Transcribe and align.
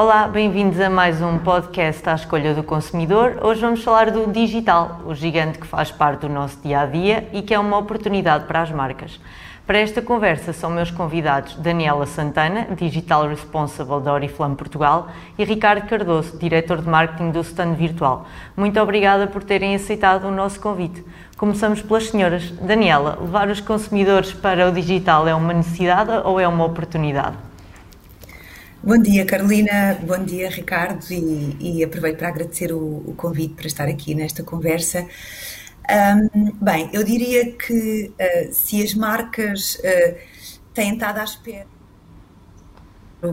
Olá, 0.00 0.28
bem-vindos 0.28 0.78
a 0.78 0.88
mais 0.88 1.20
um 1.20 1.38
podcast 1.38 2.08
à 2.08 2.14
escolha 2.14 2.54
do 2.54 2.62
consumidor. 2.62 3.40
Hoje 3.42 3.60
vamos 3.60 3.82
falar 3.82 4.12
do 4.12 4.30
digital, 4.30 5.00
o 5.04 5.12
gigante 5.12 5.58
que 5.58 5.66
faz 5.66 5.90
parte 5.90 6.20
do 6.20 6.28
nosso 6.28 6.56
dia 6.62 6.82
a 6.82 6.86
dia 6.86 7.28
e 7.32 7.42
que 7.42 7.52
é 7.52 7.58
uma 7.58 7.76
oportunidade 7.76 8.44
para 8.44 8.62
as 8.62 8.70
marcas. 8.70 9.20
Para 9.66 9.78
esta 9.78 10.00
conversa 10.00 10.52
são 10.52 10.70
meus 10.70 10.92
convidados 10.92 11.56
Daniela 11.56 12.06
Santana, 12.06 12.68
Digital 12.76 13.26
Responsible 13.26 14.00
da 14.00 14.12
Oriflame 14.12 14.54
Portugal, 14.54 15.08
e 15.36 15.42
Ricardo 15.42 15.88
Cardoso, 15.88 16.38
Diretor 16.38 16.80
de 16.80 16.88
Marketing 16.88 17.32
do 17.32 17.40
Stand 17.40 17.74
Virtual. 17.74 18.24
Muito 18.56 18.78
obrigada 18.80 19.26
por 19.26 19.42
terem 19.42 19.74
aceitado 19.74 20.28
o 20.28 20.30
nosso 20.30 20.60
convite. 20.60 21.04
Começamos 21.36 21.82
pelas 21.82 22.06
senhoras. 22.08 22.48
Daniela, 22.52 23.18
levar 23.20 23.48
os 23.48 23.60
consumidores 23.60 24.32
para 24.32 24.68
o 24.68 24.72
digital 24.72 25.26
é 25.26 25.34
uma 25.34 25.52
necessidade 25.52 26.12
ou 26.24 26.38
é 26.38 26.46
uma 26.46 26.64
oportunidade? 26.64 27.47
Bom 28.80 28.96
dia, 28.96 29.26
Carolina. 29.26 29.98
Bom 30.06 30.24
dia, 30.24 30.48
Ricardo. 30.48 31.04
E, 31.10 31.78
e 31.80 31.84
aproveito 31.84 32.18
para 32.18 32.28
agradecer 32.28 32.72
o, 32.72 33.02
o, 33.08 33.14
convite 33.16 33.54
para 33.54 33.66
estar 33.66 33.88
aqui 33.88 34.14
nesta 34.14 34.44
conversa. 34.44 35.04
Um, 35.90 36.52
bem, 36.64 36.88
eu 36.92 37.02
diria 37.02 37.52
que 37.52 38.12
uh, 38.12 38.52
se 38.54 38.80
as 38.80 38.94
marcas 38.94 39.74
uh, 39.76 40.16
têm 40.72 40.94
estado 40.94 41.18
à 41.18 41.24
espera 41.24 41.66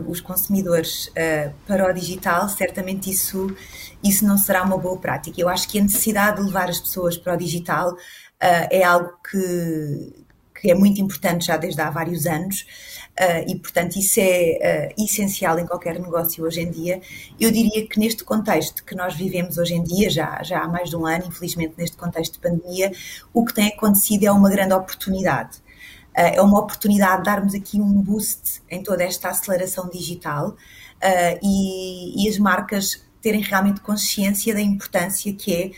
os 0.08 0.20
consumidores 0.20 1.06
uh, 1.08 1.54
para 1.64 1.88
o 1.88 1.92
digital, 1.92 2.48
certamente 2.48 3.08
isso, 3.08 3.54
isso 4.02 4.26
não 4.26 4.36
será 4.36 4.64
uma 4.64 4.76
boa 4.76 4.98
prática. 4.98 5.40
Eu 5.40 5.48
acho 5.48 5.68
que 5.68 5.78
a 5.78 5.82
necessidade 5.82 6.38
de 6.38 6.42
levar 6.42 6.68
as 6.68 6.80
pessoas 6.80 7.16
para 7.16 7.34
o 7.34 7.36
digital 7.36 7.96
é 8.40 8.82
algo 8.82 9.12
que, 9.30 10.26
é 10.70 10.74
muito 10.74 11.00
importante 11.00 11.46
já 11.46 11.56
desde 11.56 11.80
há 11.80 11.90
vários 11.90 12.26
anos. 12.26 12.66
Uh, 13.18 13.50
e, 13.50 13.56
portanto, 13.58 13.96
isso 13.96 14.20
é 14.20 14.92
uh, 14.98 15.02
essencial 15.02 15.58
em 15.58 15.66
qualquer 15.66 15.98
negócio 15.98 16.44
hoje 16.44 16.60
em 16.60 16.70
dia. 16.70 17.00
Eu 17.40 17.50
diria 17.50 17.86
que 17.86 17.98
neste 17.98 18.22
contexto 18.22 18.84
que 18.84 18.94
nós 18.94 19.14
vivemos 19.14 19.56
hoje 19.56 19.74
em 19.74 19.82
dia, 19.82 20.10
já, 20.10 20.42
já 20.42 20.60
há 20.60 20.68
mais 20.68 20.90
de 20.90 20.96
um 20.96 21.06
ano, 21.06 21.24
infelizmente, 21.26 21.74
neste 21.78 21.96
contexto 21.96 22.34
de 22.34 22.40
pandemia, 22.40 22.92
o 23.32 23.44
que 23.44 23.54
tem 23.54 23.68
acontecido 23.68 24.24
é 24.24 24.30
uma 24.30 24.50
grande 24.50 24.74
oportunidade. 24.74 25.56
Uh, 26.14 26.34
é 26.34 26.42
uma 26.42 26.58
oportunidade 26.58 27.18
de 27.18 27.24
darmos 27.24 27.54
aqui 27.54 27.80
um 27.80 28.02
boost 28.02 28.62
em 28.70 28.82
toda 28.82 29.02
esta 29.02 29.30
aceleração 29.30 29.88
digital 29.88 30.54
e, 31.42 32.24
e 32.24 32.28
as 32.28 32.38
marcas 32.38 33.02
terem 33.20 33.42
realmente 33.42 33.80
consciência 33.80 34.54
da 34.54 34.62
importância 34.62 35.30
que 35.34 35.54
é 35.54 35.70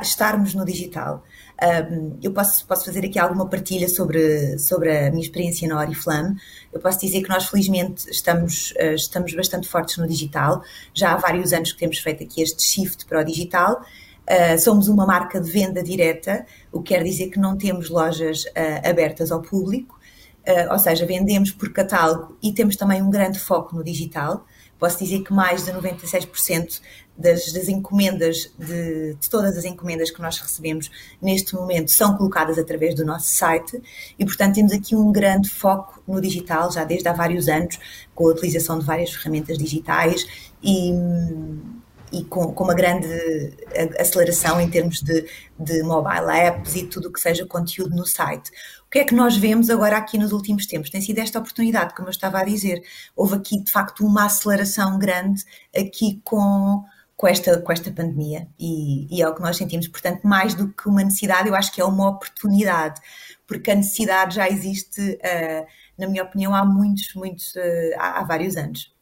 estarmos 0.00 0.54
no 0.54 0.64
digital. 0.64 1.24
Um, 1.62 2.18
eu 2.22 2.32
posso, 2.32 2.66
posso 2.66 2.86
fazer 2.86 3.04
aqui 3.04 3.18
alguma 3.18 3.46
partilha 3.46 3.86
sobre, 3.86 4.58
sobre 4.58 4.96
a 4.96 5.10
minha 5.10 5.22
experiência 5.22 5.68
na 5.68 5.78
Oriflame. 5.78 6.36
Eu 6.72 6.80
posso 6.80 6.98
dizer 7.00 7.22
que 7.22 7.28
nós, 7.28 7.46
felizmente, 7.46 8.10
estamos, 8.10 8.72
uh, 8.72 8.94
estamos 8.94 9.34
bastante 9.34 9.68
fortes 9.68 9.98
no 9.98 10.08
digital. 10.08 10.62
Já 10.94 11.12
há 11.12 11.16
vários 11.16 11.52
anos 11.52 11.72
que 11.72 11.78
temos 11.78 11.98
feito 11.98 12.24
aqui 12.24 12.40
este 12.40 12.62
shift 12.62 13.04
para 13.04 13.20
o 13.20 13.24
digital. 13.24 13.82
Uh, 14.22 14.58
somos 14.58 14.88
uma 14.88 15.04
marca 15.04 15.38
de 15.38 15.50
venda 15.50 15.82
direta, 15.82 16.46
o 16.72 16.80
que 16.80 16.94
quer 16.94 17.04
dizer 17.04 17.28
que 17.28 17.38
não 17.38 17.58
temos 17.58 17.90
lojas 17.90 18.44
uh, 18.44 18.88
abertas 18.88 19.30
ao 19.30 19.42
público, 19.42 20.00
ou 20.70 20.78
seja, 20.78 21.06
vendemos 21.06 21.52
por 21.52 21.70
catálogo 21.70 22.36
e 22.42 22.50
temos 22.50 22.74
também 22.74 23.00
um 23.02 23.10
grande 23.10 23.38
foco 23.38 23.76
no 23.76 23.84
digital. 23.84 24.46
Posso 24.80 24.98
dizer 24.98 25.22
que 25.22 25.32
mais 25.32 25.66
de 25.66 25.72
96% 25.72 26.80
das, 27.16 27.52
das 27.52 27.68
encomendas, 27.68 28.50
de, 28.58 29.14
de, 29.14 29.30
todas 29.30 29.56
as 29.58 29.64
encomendas 29.66 30.10
que 30.10 30.22
nós 30.22 30.38
recebemos 30.38 30.90
neste 31.20 31.54
momento 31.54 31.90
são 31.90 32.16
colocadas 32.16 32.58
através 32.58 32.94
do 32.94 33.04
nosso 33.04 33.28
site 33.28 33.80
e, 34.18 34.24
portanto, 34.24 34.54
temos 34.54 34.72
aqui 34.72 34.96
um 34.96 35.12
grande 35.12 35.50
foco 35.50 36.02
no 36.08 36.18
digital 36.18 36.72
já 36.72 36.82
desde 36.82 37.06
há 37.06 37.12
vários 37.12 37.46
anos, 37.46 37.78
com 38.14 38.26
a 38.26 38.30
utilização 38.32 38.78
de 38.78 38.86
várias 38.86 39.12
ferramentas 39.12 39.58
digitais 39.58 40.26
e, 40.62 40.92
e 42.10 42.24
com, 42.24 42.52
com 42.54 42.64
uma 42.64 42.74
grande 42.74 43.06
aceleração 43.98 44.58
em 44.58 44.70
termos 44.70 45.02
de, 45.02 45.26
de 45.58 45.82
mobile 45.82 46.30
apps 46.30 46.74
e 46.74 46.86
tudo 46.86 47.08
o 47.08 47.12
que 47.12 47.20
seja 47.20 47.44
conteúdo 47.44 47.94
no 47.94 48.06
site. 48.06 48.50
O 48.90 48.92
que 48.92 48.98
é 48.98 49.04
que 49.04 49.14
nós 49.14 49.36
vemos 49.36 49.70
agora 49.70 49.96
aqui 49.96 50.18
nos 50.18 50.32
últimos 50.32 50.66
tempos? 50.66 50.90
Tem 50.90 51.00
sido 51.00 51.20
esta 51.20 51.38
oportunidade, 51.38 51.94
como 51.94 52.08
eu 52.08 52.10
estava 52.10 52.40
a 52.40 52.44
dizer. 52.44 52.82
Houve 53.14 53.36
aqui, 53.36 53.62
de 53.62 53.70
facto, 53.70 54.04
uma 54.04 54.24
aceleração 54.24 54.98
grande 54.98 55.44
aqui 55.72 56.20
com, 56.24 56.84
com, 57.16 57.28
esta, 57.28 57.56
com 57.60 57.70
esta 57.70 57.92
pandemia 57.92 58.48
e, 58.58 59.06
e 59.08 59.22
é 59.22 59.28
o 59.28 59.32
que 59.32 59.42
nós 59.42 59.56
sentimos. 59.56 59.86
Portanto, 59.86 60.26
mais 60.26 60.54
do 60.54 60.72
que 60.72 60.88
uma 60.88 61.04
necessidade, 61.04 61.48
eu 61.48 61.54
acho 61.54 61.72
que 61.72 61.80
é 61.80 61.84
uma 61.84 62.08
oportunidade, 62.08 63.00
porque 63.46 63.70
a 63.70 63.76
necessidade 63.76 64.34
já 64.34 64.48
existe, 64.48 65.00
uh, 65.00 65.66
na 65.96 66.08
minha 66.08 66.24
opinião, 66.24 66.52
há 66.52 66.64
muitos, 66.64 67.14
muitos, 67.14 67.54
uh, 67.54 67.94
há, 67.96 68.18
há 68.18 68.24
vários 68.24 68.56
anos. 68.56 68.92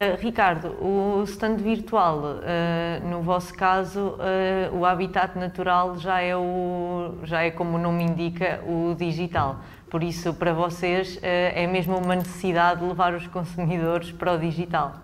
Uh, 0.00 0.14
Ricardo, 0.20 0.76
o 0.80 1.24
stand 1.24 1.56
virtual, 1.56 2.20
uh, 2.20 3.08
no 3.08 3.20
vosso 3.20 3.52
caso, 3.52 4.10
uh, 4.10 4.76
o 4.78 4.84
habitat 4.84 5.36
natural 5.36 5.98
já 5.98 6.20
é, 6.20 6.36
o, 6.36 7.14
já 7.24 7.42
é, 7.42 7.50
como 7.50 7.76
o 7.76 7.80
nome 7.80 8.04
indica, 8.04 8.60
o 8.64 8.94
digital. 8.94 9.58
Por 9.90 10.04
isso, 10.04 10.32
para 10.32 10.52
vocês, 10.52 11.18
é 11.20 11.66
mesmo 11.66 11.96
uma 11.98 12.14
necessidade 12.14 12.78
de 12.78 12.86
levar 12.86 13.12
os 13.12 13.26
consumidores 13.26 14.12
para 14.12 14.34
o 14.34 14.38
digital. 14.38 15.02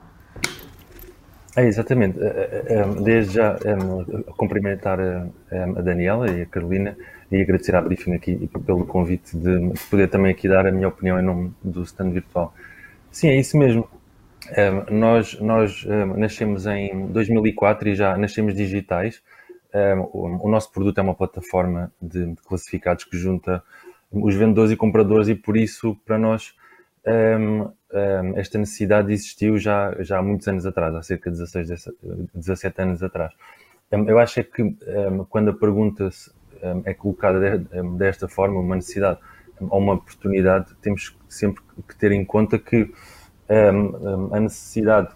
É, 1.56 1.64
exatamente. 1.64 2.18
Desde 3.02 3.34
já 3.34 3.56
cumprimentar 4.36 5.00
a 5.00 5.80
Daniela 5.80 6.30
e 6.30 6.42
a 6.42 6.46
Carolina 6.46 6.94
e 7.32 7.40
agradecer 7.40 7.74
à 7.74 7.80
briefing 7.80 8.12
aqui 8.12 8.46
pelo 8.66 8.84
convite 8.84 9.34
de 9.34 9.72
poder 9.90 10.08
também 10.08 10.30
aqui 10.30 10.46
dar 10.46 10.66
a 10.66 10.70
minha 10.70 10.86
opinião 10.86 11.18
em 11.18 11.22
nome 11.22 11.52
do 11.64 11.82
stand 11.82 12.10
virtual. 12.10 12.54
Sim, 13.10 13.28
é 13.28 13.36
isso 13.36 13.56
mesmo 13.56 13.88
nós 14.90 15.38
nós 15.40 15.86
nascemos 16.16 16.66
em 16.66 17.06
2004 17.08 17.88
e 17.88 17.94
já 17.94 18.16
nascemos 18.16 18.54
digitais. 18.54 19.22
o, 20.12 20.48
nosso 20.48 20.72
produto 20.72 20.98
é 20.98 21.02
uma 21.02 21.14
plataforma 21.14 21.92
de, 22.00 22.34
classificados 22.46 23.04
que 23.04 23.16
junta 23.16 23.62
os 24.10 24.34
vendedores 24.34 24.70
e 24.70 24.76
compradores 24.76 25.28
e 25.28 25.34
por 25.34 25.56
isso 25.56 25.96
para 26.04 26.18
nós 26.18 26.54
esta 28.34 28.58
necessidade 28.58 29.12
existiu 29.12 29.58
já, 29.58 29.94
já 30.00 30.18
há 30.18 30.22
muitos 30.22 30.48
anos 30.48 30.66
atrás, 30.66 30.94
há 30.94 31.02
cerca 31.02 31.30
de 31.30 31.38
16, 31.38 31.88
17 32.34 32.82
anos 32.82 33.02
atrás. 33.02 33.32
eu 33.90 34.18
acho 34.18 34.40
é 34.40 34.42
que 34.42 34.76
quando 35.28 35.50
a 35.50 35.54
pergunta 35.54 36.08
é 36.84 36.94
colocada 36.94 37.58
desta 37.96 38.26
forma, 38.26 38.60
uma 38.60 38.76
necessidade 38.76 39.18
ou 39.60 39.78
uma 39.78 39.94
oportunidade, 39.94 40.74
temos 40.80 41.16
sempre 41.28 41.62
que 41.86 41.96
ter 41.96 42.12
em 42.12 42.24
conta 42.24 42.58
que 42.58 42.92
a 43.48 44.40
necessidade 44.40 45.08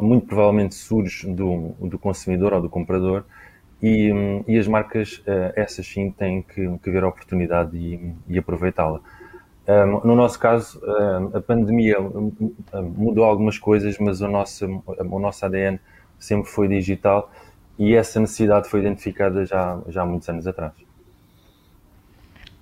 muito 0.00 0.26
provavelmente 0.26 0.74
surge 0.74 1.26
do, 1.26 1.74
do 1.80 1.98
consumidor 1.98 2.52
ou 2.54 2.62
do 2.62 2.68
comprador 2.68 3.24
e, 3.82 4.10
e 4.46 4.58
as 4.58 4.66
marcas, 4.66 5.22
eh, 5.26 5.52
essas 5.56 5.86
sim, 5.86 6.10
têm 6.10 6.40
que, 6.40 6.78
que 6.78 6.90
ver 6.90 7.02
a 7.02 7.08
oportunidade 7.08 7.76
e, 7.76 8.14
e 8.28 8.38
aproveitá-la. 8.38 9.00
no 10.04 10.14
nosso 10.14 10.38
caso, 10.38 10.80
a 11.34 11.40
pandemia 11.40 11.96
mudou 12.96 13.24
algumas 13.24 13.58
coisas, 13.58 13.98
mas 13.98 14.22
o 14.22 14.28
nosso, 14.28 14.82
o 14.86 15.18
nosso 15.18 15.44
ADN 15.44 15.78
sempre 16.18 16.50
foi 16.50 16.68
digital 16.68 17.30
e 17.78 17.94
essa 17.94 18.20
necessidade 18.20 18.68
foi 18.68 18.80
identificada 18.80 19.44
já, 19.44 19.78
já 19.88 20.02
há 20.02 20.06
muitos 20.06 20.28
anos 20.28 20.46
atrás. 20.46 20.72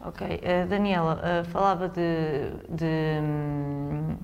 Ok. 0.05 0.27
Uh, 0.27 0.67
Daniela, 0.69 1.21
uh, 1.23 1.45
falava 1.51 1.89
de, 1.89 2.51
de 2.69 3.21
hum, 3.23 4.17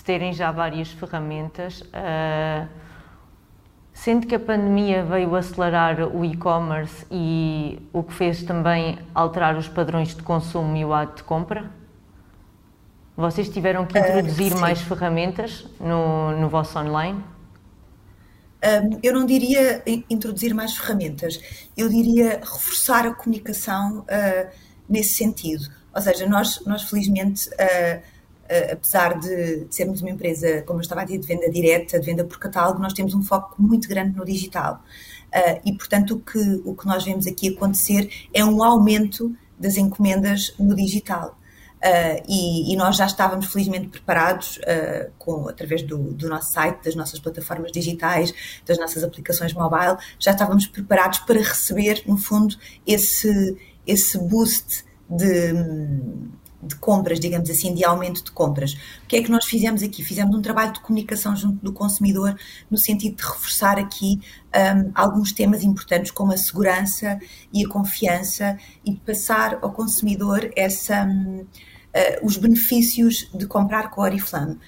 de 0.00 0.04
terem 0.04 0.32
já 0.32 0.50
várias 0.50 0.90
ferramentas. 0.90 1.82
Uh, 1.82 2.66
sendo 3.92 4.26
que 4.26 4.34
a 4.34 4.40
pandemia 4.40 5.04
veio 5.04 5.34
acelerar 5.36 6.00
o 6.00 6.24
e-commerce 6.24 7.06
e 7.10 7.78
o 7.92 8.02
que 8.02 8.14
fez 8.14 8.42
também 8.42 8.98
alterar 9.14 9.56
os 9.56 9.68
padrões 9.68 10.14
de 10.14 10.22
consumo 10.22 10.74
e 10.74 10.84
o 10.84 10.94
ato 10.94 11.16
de 11.16 11.22
compra? 11.24 11.70
Vocês 13.14 13.50
tiveram 13.50 13.84
que 13.84 13.98
introduzir 13.98 14.54
uh, 14.54 14.58
mais 14.58 14.80
ferramentas 14.80 15.66
no, 15.78 16.32
no 16.32 16.48
vosso 16.48 16.78
online? 16.78 17.22
Um, 18.64 18.98
eu 19.02 19.12
não 19.12 19.26
diria 19.26 19.82
introduzir 20.08 20.54
mais 20.54 20.76
ferramentas, 20.76 21.40
eu 21.76 21.88
diria 21.88 22.40
reforçar 22.40 23.06
a 23.06 23.14
comunicação 23.14 24.00
uh, 24.00 24.50
nesse 24.88 25.14
sentido. 25.14 25.64
Ou 25.94 26.00
seja, 26.00 26.26
nós, 26.26 26.64
nós 26.64 26.84
felizmente 26.84 27.48
uh, 27.50 28.02
apesar 28.72 29.18
de, 29.18 29.66
sermos 29.70 30.00
uma 30.00 30.10
empresa, 30.10 30.62
como 30.62 30.78
eu 30.78 30.82
estava 30.82 31.02
a 31.02 31.04
dizer, 31.04 31.18
de 31.18 31.26
venda 31.26 31.50
direta, 31.50 32.00
de 32.00 32.06
venda 32.06 32.24
por 32.24 32.38
catálogo, 32.38 32.80
nós 32.80 32.92
temos 32.92 33.14
um 33.14 33.22
foco 33.22 33.54
muito 33.60 33.88
grande 33.88 34.16
no 34.16 34.24
digital. 34.24 34.82
Uh, 35.30 35.60
e, 35.64 35.72
portanto, 35.72 36.14
o 36.14 36.20
que, 36.20 36.60
o 36.64 36.74
que 36.74 36.86
nós 36.86 37.04
vemos 37.04 37.26
aqui 37.26 37.50
acontecer 37.50 38.10
é 38.34 38.44
um 38.44 38.62
aumento 38.62 39.34
das 39.58 39.76
encomendas 39.76 40.54
no 40.58 40.74
digital. 40.74 41.38
Uh, 41.78 42.20
e, 42.28 42.74
e, 42.74 42.76
nós 42.76 42.96
já 42.96 43.06
estávamos 43.06 43.46
felizmente 43.46 43.88
preparados 43.88 44.58
uh, 44.58 45.10
com, 45.18 45.48
através 45.48 45.82
do, 45.82 46.12
do, 46.12 46.28
nosso 46.28 46.52
site, 46.52 46.84
das 46.84 46.94
nossas 46.94 47.18
plataformas 47.20 47.72
digitais, 47.72 48.34
das 48.66 48.76
nossas 48.78 49.02
aplicações 49.02 49.54
mobile, 49.54 49.96
já 50.18 50.32
estávamos 50.32 50.66
preparados 50.66 51.20
para 51.20 51.38
receber, 51.38 52.02
no 52.06 52.18
fundo, 52.18 52.54
esse, 52.86 53.56
esse 53.86 54.18
boost 54.18 54.84
de, 55.08 55.54
de 56.62 56.74
compras, 56.76 57.18
digamos 57.18 57.48
assim, 57.48 57.74
de 57.74 57.84
aumento 57.84 58.22
de 58.22 58.30
compras. 58.30 58.74
O 59.02 59.06
que 59.08 59.16
é 59.16 59.22
que 59.22 59.30
nós 59.30 59.44
fizemos 59.44 59.82
aqui? 59.82 60.02
Fizemos 60.04 60.36
um 60.36 60.42
trabalho 60.42 60.72
de 60.72 60.80
comunicação 60.80 61.34
junto 61.34 61.64
do 61.64 61.72
consumidor 61.72 62.36
no 62.70 62.76
sentido 62.76 63.16
de 63.16 63.22
reforçar 63.22 63.78
aqui 63.78 64.20
um, 64.54 64.90
alguns 64.94 65.32
temas 65.32 65.62
importantes 65.62 66.10
como 66.10 66.32
a 66.32 66.36
segurança 66.36 67.18
e 67.52 67.64
a 67.64 67.68
confiança 67.68 68.58
e 68.84 68.92
de 68.92 69.00
passar 69.00 69.58
ao 69.62 69.72
consumidor 69.72 70.50
essa, 70.54 71.04
um, 71.04 71.40
uh, 71.40 71.46
os 72.26 72.36
benefícios 72.36 73.30
de 73.34 73.46
comprar 73.46 73.90
com 73.90 74.02
a 74.02 74.04
Oriflame 74.04 74.58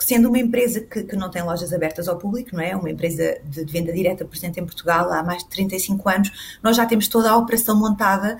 porque 0.00 0.14
sendo 0.14 0.28
uma 0.28 0.38
empresa 0.38 0.80
que, 0.80 1.02
que, 1.04 1.14
não 1.14 1.30
tem 1.30 1.42
lojas 1.42 1.74
abertas 1.74 2.08
ao 2.08 2.16
público, 2.16 2.56
não 2.56 2.62
é? 2.62 2.74
Uma 2.74 2.88
empresa 2.88 3.38
de, 3.44 3.62
de, 3.66 3.70
venda 3.70 3.92
direta 3.92 4.24
presente 4.24 4.58
em 4.58 4.64
Portugal 4.64 5.12
há 5.12 5.22
mais 5.22 5.42
de 5.42 5.50
35 5.50 6.08
anos, 6.08 6.58
nós 6.62 6.76
já 6.78 6.86
temos 6.86 7.06
toda 7.06 7.30
a 7.30 7.36
operação 7.36 7.78
montada 7.78 8.38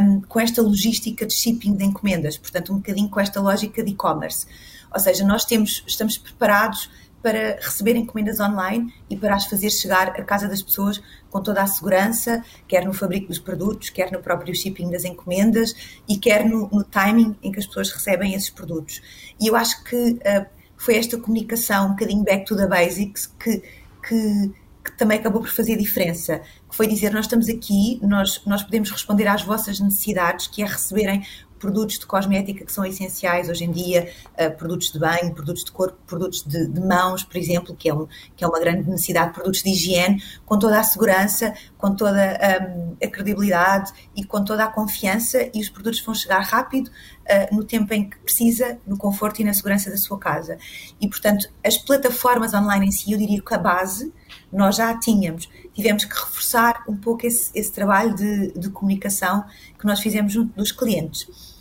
um, 0.00 0.20
com 0.20 0.38
esta 0.38 0.62
logística 0.62 1.26
de 1.26 1.34
shipping 1.34 1.74
de 1.74 1.84
encomendas, 1.84 2.38
portanto, 2.38 2.72
um 2.72 2.76
bocadinho 2.76 3.08
com 3.08 3.18
esta 3.18 3.40
lógica 3.40 3.82
de 3.82 3.90
e-commerce. 3.90 4.46
Ou 4.94 5.00
seja, 5.00 5.26
nós 5.26 5.44
temos, 5.44 5.82
estamos 5.88 6.16
preparados 6.16 6.88
para 7.20 7.58
receber 7.60 7.96
encomendas 7.96 8.38
online 8.38 8.94
e 9.10 9.16
para 9.16 9.34
as 9.34 9.46
fazer 9.46 9.70
chegar 9.70 10.10
à 10.10 10.22
casa 10.22 10.46
das 10.46 10.62
pessoas 10.62 11.02
com 11.30 11.42
toda 11.42 11.62
a 11.62 11.66
segurança, 11.66 12.44
quer 12.68 12.84
no 12.84 12.92
fabrico 12.92 13.26
dos 13.26 13.40
produtos, 13.40 13.90
quer 13.90 14.12
no 14.12 14.20
próprio 14.20 14.54
shipping 14.54 14.88
das 14.88 15.04
encomendas 15.04 15.74
e 16.08 16.16
quer 16.16 16.44
no, 16.44 16.68
no 16.70 16.84
timing 16.84 17.36
em 17.42 17.50
que 17.50 17.58
as 17.58 17.66
pessoas 17.66 17.90
recebem 17.90 18.34
esses 18.34 18.50
produtos. 18.50 19.02
E 19.40 19.48
eu 19.48 19.56
acho 19.56 19.82
que 19.82 19.96
uh, 19.96 20.61
foi 20.82 20.96
esta 20.96 21.16
comunicação 21.16 21.86
um 21.86 21.90
bocadinho 21.90 22.24
back 22.24 22.44
to 22.44 22.56
the 22.56 22.66
basics 22.66 23.26
que, 23.38 23.62
que 24.06 24.50
que 24.84 24.90
também 24.98 25.18
acabou 25.18 25.40
por 25.40 25.50
fazer 25.50 25.76
diferença, 25.76 26.42
que 26.68 26.74
foi 26.74 26.88
dizer, 26.88 27.12
nós 27.12 27.26
estamos 27.26 27.48
aqui, 27.48 28.00
nós, 28.02 28.42
nós 28.44 28.64
podemos 28.64 28.90
responder 28.90 29.28
às 29.28 29.42
vossas 29.42 29.78
necessidades, 29.78 30.48
que 30.48 30.60
é 30.60 30.66
receberem 30.66 31.24
produtos 31.62 31.96
de 31.96 32.04
cosmética 32.04 32.64
que 32.64 32.72
são 32.72 32.84
essenciais 32.84 33.48
hoje 33.48 33.62
em 33.62 33.70
dia, 33.70 34.10
uh, 34.32 34.50
produtos 34.56 34.90
de 34.90 34.98
banho, 34.98 35.32
produtos 35.32 35.62
de 35.62 35.70
corpo, 35.70 35.96
produtos 36.08 36.42
de, 36.42 36.66
de, 36.66 36.80
mãos, 36.80 37.22
por 37.22 37.36
exemplo, 37.36 37.76
que 37.76 37.88
é, 37.88 37.94
um, 37.94 38.08
que 38.36 38.42
é 38.42 38.48
uma 38.48 38.58
grande 38.58 38.90
necessidade, 38.90 39.32
produtos 39.32 39.62
de 39.62 39.70
higiene, 39.70 40.20
com 40.44 40.58
toda 40.58 40.80
a 40.80 40.82
segurança, 40.82 41.54
com 41.78 41.94
toda 41.94 42.18
um, 42.20 42.96
a 43.00 43.06
credibilidade 43.06 43.92
e 44.16 44.24
com 44.24 44.42
toda 44.42 44.64
a 44.64 44.66
confiança, 44.66 45.48
e 45.54 45.60
os 45.60 45.68
produtos 45.68 46.00
vão 46.00 46.16
chegar 46.16 46.40
rápido, 46.40 46.88
uh, 46.88 47.54
no 47.54 47.62
tempo 47.62 47.94
em 47.94 48.10
que 48.10 48.18
precisa, 48.18 48.80
no 48.84 48.98
conforto 48.98 49.40
e 49.40 49.44
na 49.44 49.54
segurança 49.54 49.88
da 49.88 49.96
sua 49.96 50.18
casa. 50.18 50.58
E, 51.00 51.08
portanto, 51.08 51.48
as 51.64 51.78
plataformas 51.78 52.52
online 52.54 52.88
em 52.88 52.90
si, 52.90 53.12
eu 53.12 53.18
diria 53.18 53.40
que 53.40 53.54
a 53.54 53.58
base 53.58 54.12
nós 54.52 54.76
já 54.76 54.90
a 54.90 54.98
tínhamos. 54.98 55.48
Tivemos 55.72 56.04
que 56.04 56.14
reforçar 56.14 56.84
um 56.88 56.96
pouco 56.96 57.26
esse, 57.26 57.50
esse 57.54 57.72
trabalho 57.72 58.14
de, 58.14 58.52
de, 58.52 58.68
comunicação 58.68 59.44
que 59.78 59.86
nós 59.86 60.00
fizemos 60.00 60.32
junto 60.32 60.54
dos 60.54 60.72
clientes. 60.72 61.51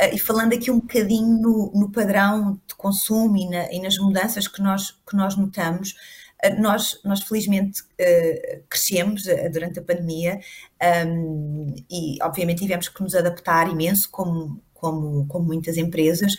Uh, 0.00 0.14
e 0.14 0.18
falando 0.18 0.52
aqui 0.52 0.70
um 0.70 0.78
bocadinho 0.78 1.40
no, 1.40 1.72
no 1.74 1.90
padrão 1.90 2.60
de 2.66 2.74
consumo 2.74 3.36
e, 3.36 3.48
na, 3.48 3.72
e, 3.72 3.80
nas 3.80 3.96
mudanças 3.98 4.46
que 4.46 4.60
nós, 4.60 4.90
que 5.08 5.16
nós 5.16 5.36
notamos, 5.36 5.94
uh, 6.44 6.60
nós, 6.60 7.00
nós 7.02 7.22
felizmente 7.22 7.80
uh, 7.82 8.62
crescemos 8.68 9.24
durante 9.52 9.78
a 9.78 9.82
pandemia 9.82 10.38
um, 11.06 11.74
e 11.90 12.18
obviamente 12.22 12.58
tivemos 12.58 12.88
que 12.88 13.02
nos 13.02 13.14
adaptar 13.14 13.70
imenso 13.70 14.10
como, 14.10 14.62
como, 14.78 15.26
como 15.26 15.44
muitas 15.44 15.76
empresas, 15.76 16.32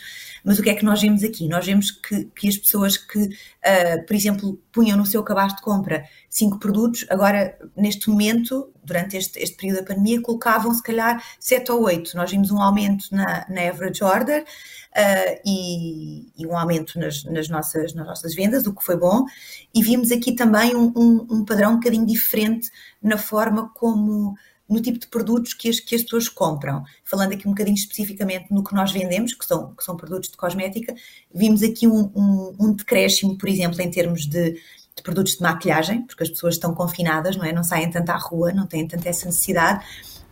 mas 0.43 0.59
o 0.59 0.63
que 0.63 0.69
é 0.69 0.75
que 0.75 0.85
nós 0.85 1.01
vemos 1.01 1.23
aqui? 1.23 1.47
Nós 1.47 1.65
vemos 1.65 1.91
que, 1.91 2.25
que 2.25 2.47
as 2.47 2.57
pessoas 2.57 2.97
que, 2.97 3.19
uh, 3.19 4.05
por 4.05 4.15
exemplo, 4.15 4.61
punham 4.71 4.97
no 4.97 5.05
seu 5.05 5.23
cabaz 5.23 5.53
de 5.55 5.61
compra 5.61 6.05
cinco 6.29 6.59
produtos, 6.59 7.05
agora, 7.09 7.57
neste 7.75 8.09
momento, 8.09 8.71
durante 8.83 9.17
este, 9.17 9.39
este 9.39 9.57
período 9.57 9.79
da 9.79 9.87
pandemia, 9.87 10.21
colocavam 10.21 10.73
se 10.73 10.81
calhar 10.81 11.21
sete 11.39 11.71
ou 11.71 11.83
oito. 11.83 12.15
Nós 12.15 12.31
vimos 12.31 12.51
um 12.51 12.61
aumento 12.61 13.07
na, 13.11 13.45
na 13.49 13.67
average 13.67 14.03
order 14.03 14.43
uh, 14.43 15.41
e, 15.45 16.31
e, 16.37 16.45
um 16.47 16.57
aumento 16.57 16.99
nas, 16.99 17.23
nas, 17.25 17.49
nossas, 17.49 17.93
nas 17.93 18.05
nossas 18.05 18.33
vendas, 18.33 18.65
o 18.65 18.73
que 18.73 18.85
foi 18.85 18.95
bom, 18.95 19.25
e 19.73 19.83
vimos 19.83 20.11
aqui 20.11 20.33
também 20.33 20.75
um, 20.75 20.93
um, 20.95 21.27
um 21.29 21.45
padrão 21.45 21.71
um 21.71 21.75
bocadinho 21.75 22.05
diferente 22.05 22.69
na 23.01 23.17
forma 23.17 23.69
como 23.73 24.35
no 24.69 24.81
tipo 24.81 24.99
de 24.99 25.07
produtos 25.07 25.53
que 25.53 25.69
as, 25.69 25.79
que 25.79 25.95
as 25.95 26.03
pessoas 26.03 26.27
compram. 26.27 26.83
Falando 27.03 27.33
aqui 27.33 27.47
um 27.47 27.51
bocadinho 27.51 27.75
especificamente 27.75 28.47
no 28.51 28.63
que 28.63 28.73
nós 28.73 28.91
vendemos, 28.91 29.33
que 29.33 29.45
são, 29.45 29.73
que 29.73 29.83
são 29.83 29.95
produtos 29.95 30.29
de 30.29 30.37
cosmética, 30.37 30.93
vimos 31.33 31.63
aqui 31.63 31.87
um, 31.87 32.11
um, 32.15 32.55
um 32.59 32.73
decréscimo, 32.73 33.37
por 33.37 33.47
exemplo, 33.47 33.81
em 33.81 33.89
termos 33.89 34.25
de, 34.25 34.53
de, 34.53 35.03
produtos 35.03 35.35
de 35.35 35.41
maquilhagem, 35.41 36.01
porque 36.01 36.23
as 36.23 36.29
pessoas 36.29 36.55
estão 36.55 36.73
confinadas, 36.73 37.37
não 37.37 37.45
é? 37.45 37.53
Não 37.53 37.63
saem 37.63 37.89
tanto 37.89 38.09
à 38.09 38.17
rua, 38.17 38.51
não 38.51 38.67
têm 38.67 38.87
tanta 38.87 39.07
essa 39.07 39.25
necessidade, 39.25 39.85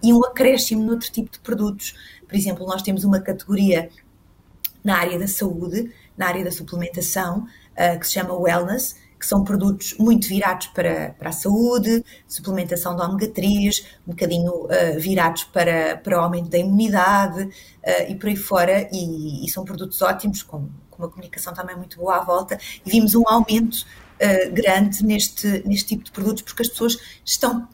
e 0.04 0.12
um 0.12 0.24
acréscimo 0.26 0.84
noutro 0.84 1.12
tipo 1.12 1.32
de 1.32 1.40
produtos. 1.40 1.96
Por 2.28 2.36
exemplo, 2.36 2.66
nós 2.68 2.82
temos 2.82 3.04
uma 3.04 3.20
categoria 3.22 3.90
na 4.84 4.98
área 4.98 5.18
da 5.18 5.28
saúde, 5.28 5.92
na 6.18 6.28
área 6.28 6.44
da 6.44 6.52
suplementação, 6.52 7.48
uh, 7.72 8.00
que 8.00 8.06
se 8.06 8.14
chama 8.14 8.34
Wellness, 8.34 8.96
que 9.20 9.26
são 9.26 9.44
produtos 9.44 9.96
muito 9.98 10.28
virados 10.28 10.68
para, 10.68 11.16
para 11.18 11.30
a 11.30 11.32
saúde, 11.32 12.04
suplementação 12.28 12.96
de 12.96 13.02
ômega 13.02 13.28
3, 13.28 13.86
um 14.08 14.12
bocadinho 14.12 14.52
uh, 14.52 15.00
virados 15.00 15.46
para, 15.46 15.98
para 15.98 16.18
o 16.18 16.22
aumento 16.22 16.50
da 16.50 16.58
imunidade 16.58 17.44
uh, 17.44 18.12
e 18.12 18.16
por 18.16 18.28
aí 18.28 18.36
fora, 18.36 18.90
e, 18.92 19.46
e, 19.46 19.50
são 19.50 19.64
produtos 19.64 20.02
ótimos, 20.02 20.44
com, 20.44 20.68
com 20.90 21.04
uma 21.04 21.10
comunicação 21.10 21.54
também 21.54 21.76
muito 21.76 21.98
boa 21.98 22.18
à 22.18 22.24
volta, 22.24 22.60
e 22.86 22.90
vimos 22.90 23.16
um 23.16 23.24
aumento 23.28 23.76
uh, 23.76 24.54
grande 24.54 25.04
neste, 25.04 25.64
neste 25.66 25.88
tipo 25.90 26.04
de 26.04 26.12
produtos, 26.12 26.44
porque 26.44 26.64
as 26.64 26.70
pessoas 26.70 27.00
estão, 27.24 27.68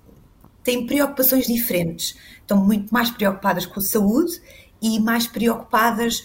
têm 0.64 0.86
preocupações 0.86 1.48
diferentes, 1.48 2.16
estão 2.40 2.58
muito 2.58 2.94
mais 2.94 3.10
preocupadas 3.10 3.66
com 3.66 3.80
a 3.80 3.84
saúde 3.84 4.42
e 4.82 5.00
mais 5.00 5.28
preocupadas. 5.28 6.24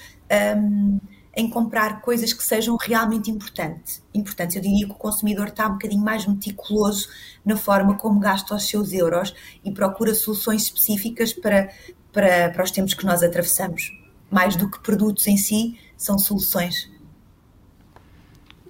Um, 0.56 0.98
em 1.36 1.50
comprar 1.50 2.00
coisas 2.00 2.32
que 2.32 2.42
sejam 2.42 2.76
realmente 2.76 3.30
importantes. 3.30 4.02
importantes. 4.14 4.56
Eu 4.56 4.62
diria 4.62 4.86
que 4.86 4.92
o 4.92 4.96
consumidor 4.96 5.48
está 5.48 5.68
um 5.68 5.72
bocadinho 5.72 6.02
mais 6.02 6.26
meticuloso 6.26 7.08
na 7.44 7.56
forma 7.56 7.94
como 7.94 8.18
gasta 8.18 8.54
os 8.54 8.66
seus 8.66 8.90
euros 8.94 9.34
e 9.62 9.70
procura 9.70 10.14
soluções 10.14 10.62
específicas 10.62 11.34
para, 11.34 11.68
para, 12.10 12.48
para 12.48 12.64
os 12.64 12.70
tempos 12.70 12.94
que 12.94 13.04
nós 13.04 13.22
atravessamos. 13.22 13.92
Mais 14.30 14.56
do 14.56 14.70
que 14.70 14.80
produtos 14.80 15.26
em 15.26 15.36
si, 15.36 15.78
são 15.94 16.18
soluções. 16.18 16.90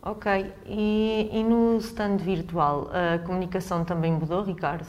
Ok, 0.03 0.53
e, 0.67 1.31
e 1.33 1.45
no 1.45 1.79
stand 1.79 2.17
virtual, 2.19 2.91
a 2.93 3.19
comunicação 3.21 3.85
também 3.85 4.13
mudou, 4.13 4.43
Ricardo? 4.43 4.87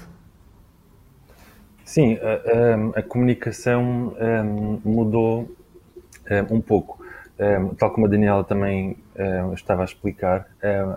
Sim, 1.84 2.18
a, 2.18 2.98
a, 2.98 3.00
a 3.00 3.04
comunicação 3.04 4.14
um, 4.20 4.82
mudou 4.84 5.56
um, 6.52 6.58
um 6.58 6.62
pouco. 6.62 6.97
Tal 7.78 7.92
como 7.92 8.08
a 8.08 8.10
Daniela 8.10 8.44
também 8.44 8.98
estava 9.54 9.84
a 9.84 9.86
explicar, 9.86 10.48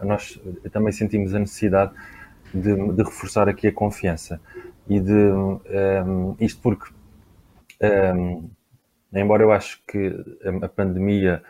nós 0.03 0.41
também 0.73 0.93
sentimos 0.93 1.35
a 1.35 1.39
necessidade 1.39 1.93
de, 2.55 2.75
de, 2.75 3.03
reforçar 3.03 3.49
aqui 3.49 3.69
a 3.69 3.73
confiança. 3.73 4.41
E 4.89 4.99
de 4.99 5.31
isto 6.41 6.61
porque, 6.63 6.91
embora 9.13 9.43
eu 9.43 9.53
acho 9.53 9.83
que 9.87 10.15
a 10.63 10.69
pandemia 10.69 11.43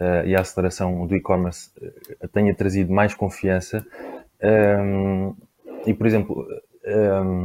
uh, 0.00 0.26
e 0.26 0.34
a 0.34 0.40
aceleração 0.40 1.06
do 1.06 1.14
e-commerce 1.14 1.70
uh, 1.80 2.28
tenha 2.28 2.54
trazido 2.54 2.92
mais 2.92 3.14
confiança, 3.14 3.84
e 5.86 5.94
por 5.94 6.06
exemplo, 6.06 6.46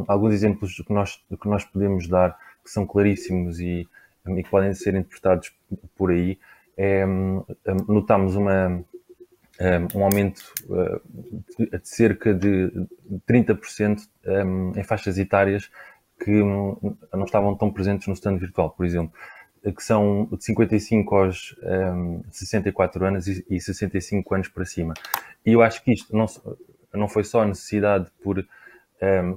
alguns 0.07 0.33
exemplos 0.33 0.75
que 0.75 0.93
nós, 0.93 1.19
que 1.41 1.47
nós 1.47 1.65
podemos 1.65 2.07
dar 2.07 2.37
que 2.63 2.69
são 2.69 2.85
claríssimos 2.85 3.59
e, 3.59 3.87
e 4.27 4.43
que 4.43 4.49
podem 4.49 4.73
ser 4.73 4.93
interpretados 4.95 5.51
por 5.97 6.11
aí 6.11 6.37
é, 6.77 7.05
notamos 7.87 8.35
uma, 8.35 8.83
um 9.95 10.03
aumento 10.03 10.41
de 11.59 11.87
cerca 11.87 12.33
de 12.33 12.71
30% 13.27 14.01
em 14.75 14.83
faixas 14.83 15.17
etárias 15.17 15.69
que 16.19 16.31
não 16.31 17.25
estavam 17.25 17.55
tão 17.55 17.71
presentes 17.71 18.07
no 18.07 18.13
stand 18.13 18.37
virtual, 18.37 18.71
por 18.71 18.85
exemplo, 18.85 19.13
que 19.63 19.83
são 19.83 20.27
de 20.31 20.43
55 20.43 21.15
aos 21.15 21.55
64 22.31 23.05
anos 23.05 23.27
e 23.27 23.59
65 23.59 24.33
anos 24.33 24.47
para 24.47 24.65
cima. 24.65 24.93
E 25.45 25.51
eu 25.51 25.61
acho 25.61 25.83
que 25.83 25.91
isto 25.93 26.15
não, 26.15 26.25
não 26.93 27.07
foi 27.07 27.23
só 27.23 27.45
necessidade 27.45 28.09
por 28.23 28.45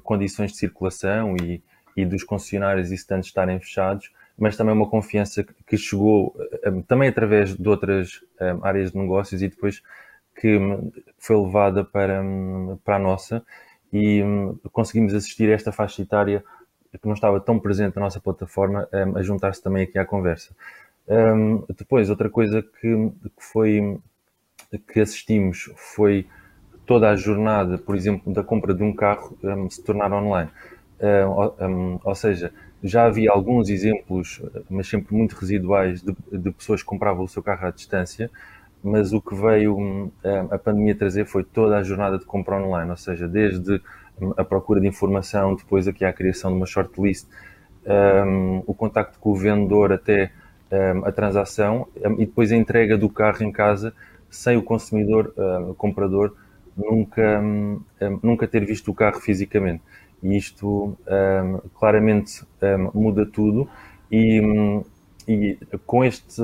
condições 0.02 0.52
de 0.52 0.58
circulação 0.58 1.36
e, 1.42 1.62
e 1.96 2.04
dos 2.04 2.22
concessionários 2.24 2.90
e 2.90 2.94
stands 2.94 3.26
estarem 3.26 3.58
fechados, 3.58 4.10
mas 4.38 4.56
também 4.56 4.74
uma 4.74 4.88
confiança 4.88 5.44
que 5.66 5.76
chegou 5.76 6.34
eh, 6.62 6.70
também 6.86 7.08
através 7.08 7.56
de 7.56 7.68
outras 7.68 8.20
eh, 8.40 8.56
áreas 8.62 8.92
de 8.92 8.98
negócios 8.98 9.42
e 9.42 9.48
depois 9.48 9.82
que 10.38 10.56
hum, 10.58 10.90
foi 11.18 11.36
levada 11.36 11.84
para, 11.84 12.22
hum, 12.22 12.78
para 12.84 12.96
a 12.96 12.98
nossa 12.98 13.42
e 13.92 14.22
hum, 14.22 14.58
conseguimos 14.72 15.14
assistir 15.14 15.48
a 15.50 15.54
esta 15.54 15.72
faixa 15.72 16.02
etária 16.02 16.44
que 17.00 17.06
não 17.06 17.14
estava 17.14 17.40
tão 17.40 17.58
presente 17.58 17.96
na 17.96 18.02
nossa 18.02 18.20
plataforma 18.20 18.88
a 19.14 19.22
juntar-se 19.22 19.62
também 19.62 19.82
aqui 19.82 19.98
à 19.98 20.04
conversa. 20.06 20.56
Depois, 21.76 22.08
outra 22.08 22.30
coisa 22.30 22.62
que 22.62 23.12
foi 23.38 23.98
que 24.90 25.00
assistimos 25.00 25.70
foi 25.76 26.26
toda 26.86 27.10
a 27.10 27.16
jornada, 27.16 27.76
por 27.76 27.94
exemplo, 27.94 28.32
da 28.32 28.42
compra 28.42 28.72
de 28.72 28.82
um 28.82 28.94
carro 28.94 29.36
se 29.68 29.82
tornar 29.84 30.12
online. 30.12 30.50
Ou 32.02 32.14
seja, 32.14 32.52
já 32.82 33.06
havia 33.06 33.30
alguns 33.30 33.68
exemplos, 33.68 34.42
mas 34.68 34.86
sempre 34.88 35.14
muito 35.14 35.34
residuais, 35.34 36.02
de, 36.02 36.14
de 36.30 36.50
pessoas 36.52 36.82
que 36.82 36.86
compravam 36.86 37.24
o 37.24 37.28
seu 37.28 37.42
carro 37.42 37.66
à 37.66 37.70
distância, 37.70 38.30
mas 38.82 39.12
o 39.12 39.20
que 39.20 39.34
veio 39.34 40.12
a 40.50 40.58
pandemia 40.58 40.94
trazer 40.94 41.26
foi 41.26 41.42
toda 41.42 41.76
a 41.76 41.82
jornada 41.82 42.18
de 42.18 42.24
compra 42.24 42.56
online, 42.56 42.90
ou 42.90 42.96
seja, 42.96 43.26
desde 43.26 43.80
a 44.36 44.44
procura 44.44 44.80
de 44.80 44.86
informação, 44.86 45.54
depois 45.54 45.88
aqui 45.88 46.04
a 46.04 46.12
criação 46.12 46.50
de 46.50 46.56
uma 46.56 46.66
shortlist, 46.66 47.26
um, 47.86 48.62
o 48.66 48.74
contacto 48.74 49.18
com 49.18 49.30
o 49.30 49.36
vendedor 49.36 49.92
até 49.92 50.30
um, 50.70 51.04
a 51.04 51.12
transação 51.12 51.86
e 52.18 52.26
depois 52.26 52.50
a 52.52 52.56
entrega 52.56 52.96
do 52.96 53.08
carro 53.08 53.42
em 53.42 53.52
casa 53.52 53.92
sem 54.28 54.56
o 54.56 54.62
consumidor, 54.62 55.32
o 55.68 55.74
comprador, 55.74 56.34
nunca, 56.76 57.40
nunca 58.22 58.46
ter 58.46 58.64
visto 58.64 58.90
o 58.90 58.94
carro 58.94 59.20
fisicamente. 59.20 59.82
E 60.22 60.36
isto 60.36 60.96
claramente 61.78 62.42
muda 62.92 63.26
tudo 63.26 63.68
e, 64.10 64.40
e 65.28 65.58
com 65.86 66.04
este 66.04 66.42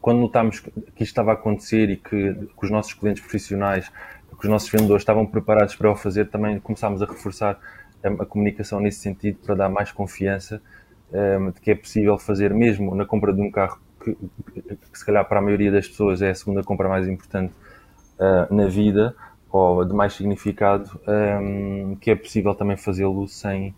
quando 0.00 0.20
notámos 0.20 0.60
que 0.60 0.70
isto 0.70 1.02
estava 1.02 1.30
a 1.30 1.34
acontecer 1.34 1.88
e 1.90 1.96
que, 1.96 2.34
que, 2.34 2.64
os 2.64 2.70
nossos 2.70 2.92
clientes 2.92 3.22
profissionais, 3.22 3.88
que 3.88 4.44
os 4.44 4.50
nossos 4.50 4.70
vendedores 4.70 5.00
estavam 5.00 5.26
preparados 5.26 5.74
para 5.74 5.90
o 5.90 5.96
fazer, 5.96 6.28
também 6.28 6.60
começámos 6.60 7.02
a 7.02 7.06
reforçar 7.06 7.58
a 8.04 8.26
comunicação 8.26 8.80
nesse 8.80 9.00
sentido 9.00 9.38
para 9.38 9.54
dar 9.54 9.68
mais 9.68 9.92
confiança 9.92 10.60
de 11.54 11.60
que 11.60 11.70
é 11.70 11.74
possível 11.74 12.18
fazer 12.18 12.54
mesmo 12.54 12.94
na 12.94 13.04
compra 13.04 13.32
de 13.32 13.40
um 13.40 13.50
carro 13.50 13.78
que, 14.02 14.14
que 14.14 14.98
se 14.98 15.04
calhar 15.04 15.24
para 15.26 15.38
a 15.38 15.42
maioria 15.42 15.70
das 15.70 15.86
pessoas 15.86 16.22
é 16.22 16.30
a 16.30 16.34
segunda 16.34 16.62
compra 16.62 16.88
mais 16.88 17.06
importante 17.06 17.52
uh, 18.18 18.52
na 18.52 18.66
vida 18.66 19.14
ou 19.52 19.84
de 19.84 19.92
mais 19.92 20.14
significado, 20.14 20.90
um, 21.06 21.94
que 21.96 22.10
é 22.10 22.16
possível 22.16 22.54
também 22.54 22.76
fazê-lo 22.76 23.28
sem, 23.28 23.74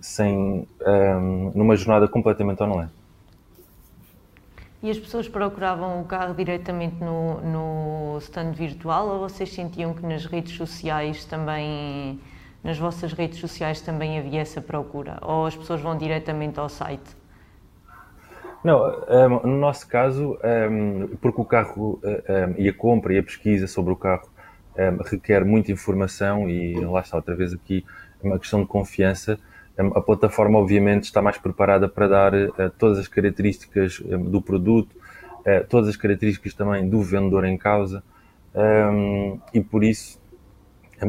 sem 0.00 0.68
um, 0.86 1.50
numa 1.52 1.74
jornada 1.74 2.06
completamente 2.06 2.62
online. 2.62 2.90
E 4.82 4.88
as 4.88 4.98
pessoas 4.98 5.28
procuravam 5.28 6.00
o 6.00 6.04
carro 6.04 6.32
diretamente 6.32 7.02
no, 7.02 7.40
no 7.40 8.18
stand 8.18 8.52
virtual 8.52 9.08
ou 9.08 9.18
vocês 9.28 9.52
sentiam 9.52 9.92
que 9.92 10.06
nas 10.06 10.24
redes 10.24 10.56
sociais 10.56 11.24
também, 11.24 12.18
nas 12.62 12.78
vossas 12.78 13.12
redes 13.12 13.40
sociais 13.40 13.80
também 13.82 14.18
havia 14.18 14.40
essa 14.40 14.62
procura? 14.62 15.18
Ou 15.20 15.44
as 15.44 15.56
pessoas 15.56 15.82
vão 15.82 15.98
diretamente 15.98 16.58
ao 16.58 16.68
site? 16.68 17.18
Não, 18.62 18.80
um, 18.86 19.48
no 19.48 19.58
nosso 19.58 19.86
caso, 19.88 20.38
um, 20.70 21.08
porque 21.20 21.40
o 21.40 21.44
carro 21.44 22.00
um, 22.02 22.54
e 22.56 22.68
a 22.68 22.72
compra 22.72 23.12
e 23.12 23.18
a 23.18 23.22
pesquisa 23.22 23.66
sobre 23.66 23.92
o 23.92 23.96
carro 23.96 24.28
requer 25.04 25.44
muita 25.44 25.72
informação 25.72 26.48
e 26.48 26.74
lá 26.80 27.00
está 27.00 27.16
outra 27.16 27.34
vez 27.34 27.52
aqui 27.52 27.84
uma 28.22 28.38
questão 28.38 28.60
de 28.60 28.66
confiança, 28.66 29.38
a 29.94 30.00
plataforma 30.00 30.58
obviamente 30.58 31.04
está 31.04 31.22
mais 31.22 31.38
preparada 31.38 31.88
para 31.88 32.06
dar 32.06 32.34
uh, 32.34 32.70
todas 32.78 32.98
as 32.98 33.08
características 33.08 34.00
do 34.00 34.42
produto, 34.42 34.94
uh, 35.40 35.66
todas 35.68 35.88
as 35.88 35.96
características 35.96 36.52
também 36.52 36.88
do 36.88 37.02
vendedor 37.02 37.44
em 37.44 37.56
causa 37.56 38.02
e 39.54 39.60
por 39.60 39.84
isso 39.84 40.20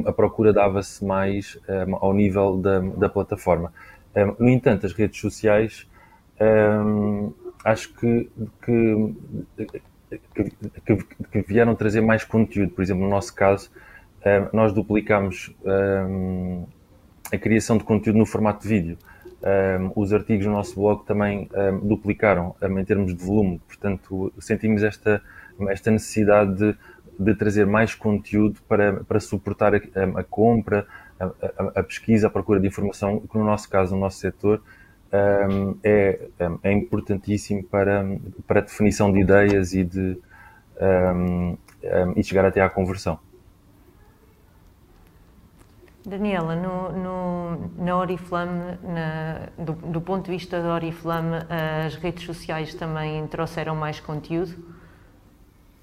a 0.06 0.14
procura 0.14 0.54
dava-se 0.54 1.04
mais 1.04 1.58
ao 2.00 2.14
nível 2.14 2.56
da, 2.58 2.80
da 2.80 3.10
plataforma. 3.10 3.74
no 4.38 4.48
entanto, 4.48 4.86
as 4.86 4.94
redes 4.94 5.20
sociais 5.20 5.88
acho 7.66 7.92
que, 7.96 8.30
que, 8.64 9.16
que, 10.34 10.98
que, 11.32 11.42
vieram 11.42 11.76
trazer 11.76 12.02
mais 12.02 12.24
conteúdo. 12.24 12.72
Por 12.72 12.82
exemplo, 12.82 13.04
no 13.04 13.10
nosso 13.10 13.34
caso, 13.34 13.70
eh, 14.24 14.48
nós 14.54 14.74
duplicamos 14.74 15.54
um, 15.64 16.66
eh, 17.32 17.36
a 17.36 17.38
criação 17.38 17.78
de 17.78 17.84
conteúdo 17.84 18.18
no 18.18 18.26
formato 18.26 18.64
de 18.64 18.68
vídeo. 18.68 18.98
Eh, 19.42 19.80
os 19.96 20.14
artigos 20.14 20.46
no 20.46 20.54
nosso 20.54 20.76
blog 20.76 21.06
também 21.06 21.50
duplicaram 21.82 22.56
em 22.62 22.86
termos 22.86 23.16
de 23.16 23.24
volume, 23.24 23.60
portanto, 23.68 24.32
sentimos 24.40 24.84
esta, 24.84 25.22
esta 25.70 25.90
necessidade 25.90 26.56
de, 26.56 26.78
de 27.18 27.36
trazer 27.36 27.66
mais 27.66 27.96
conteúdo 27.96 28.60
para, 28.68 29.04
para 29.04 29.20
suportar 29.20 29.74
a, 29.74 29.80
a 30.16 30.24
compra, 30.24 30.86
a, 31.20 31.26
a, 31.26 31.80
a, 31.80 31.84
pesquisa, 31.84 32.28
a 32.28 32.30
procura 32.30 32.60
de 32.60 32.68
informação, 32.68 33.20
que 33.20 33.38
no 33.38 33.44
nosso 33.44 33.70
caso, 33.70 33.96
no 33.96 34.02
nosso 34.02 34.18
setor, 34.18 34.62
um, 35.14 35.78
é, 35.84 36.28
é 36.64 36.72
importantíssimo 36.72 37.64
para, 37.64 38.06
para 38.48 38.60
a 38.60 38.64
definição 38.64 39.12
de 39.12 39.20
ideias 39.20 39.74
e 39.74 39.84
de 39.84 40.18
um, 41.16 41.58
e 42.16 42.24
chegar 42.24 42.46
até 42.46 42.62
à 42.62 42.70
conversão. 42.70 43.20
Daniela, 46.06 46.56
no, 46.56 46.92
no, 46.92 47.72
na 47.78 47.96
Oriflame, 47.96 48.78
na, 48.84 49.50
do, 49.58 49.74
do, 49.74 50.02
ponto 50.02 50.26
de 50.26 50.32
vista 50.32 50.60
da 50.60 50.74
Oriflame, 50.74 51.38
as 51.86 51.96
redes 51.96 52.26
sociais 52.26 52.74
também 52.74 53.28
trouxeram 53.28 53.76
mais 53.76 54.00
conteúdo? 54.00 54.72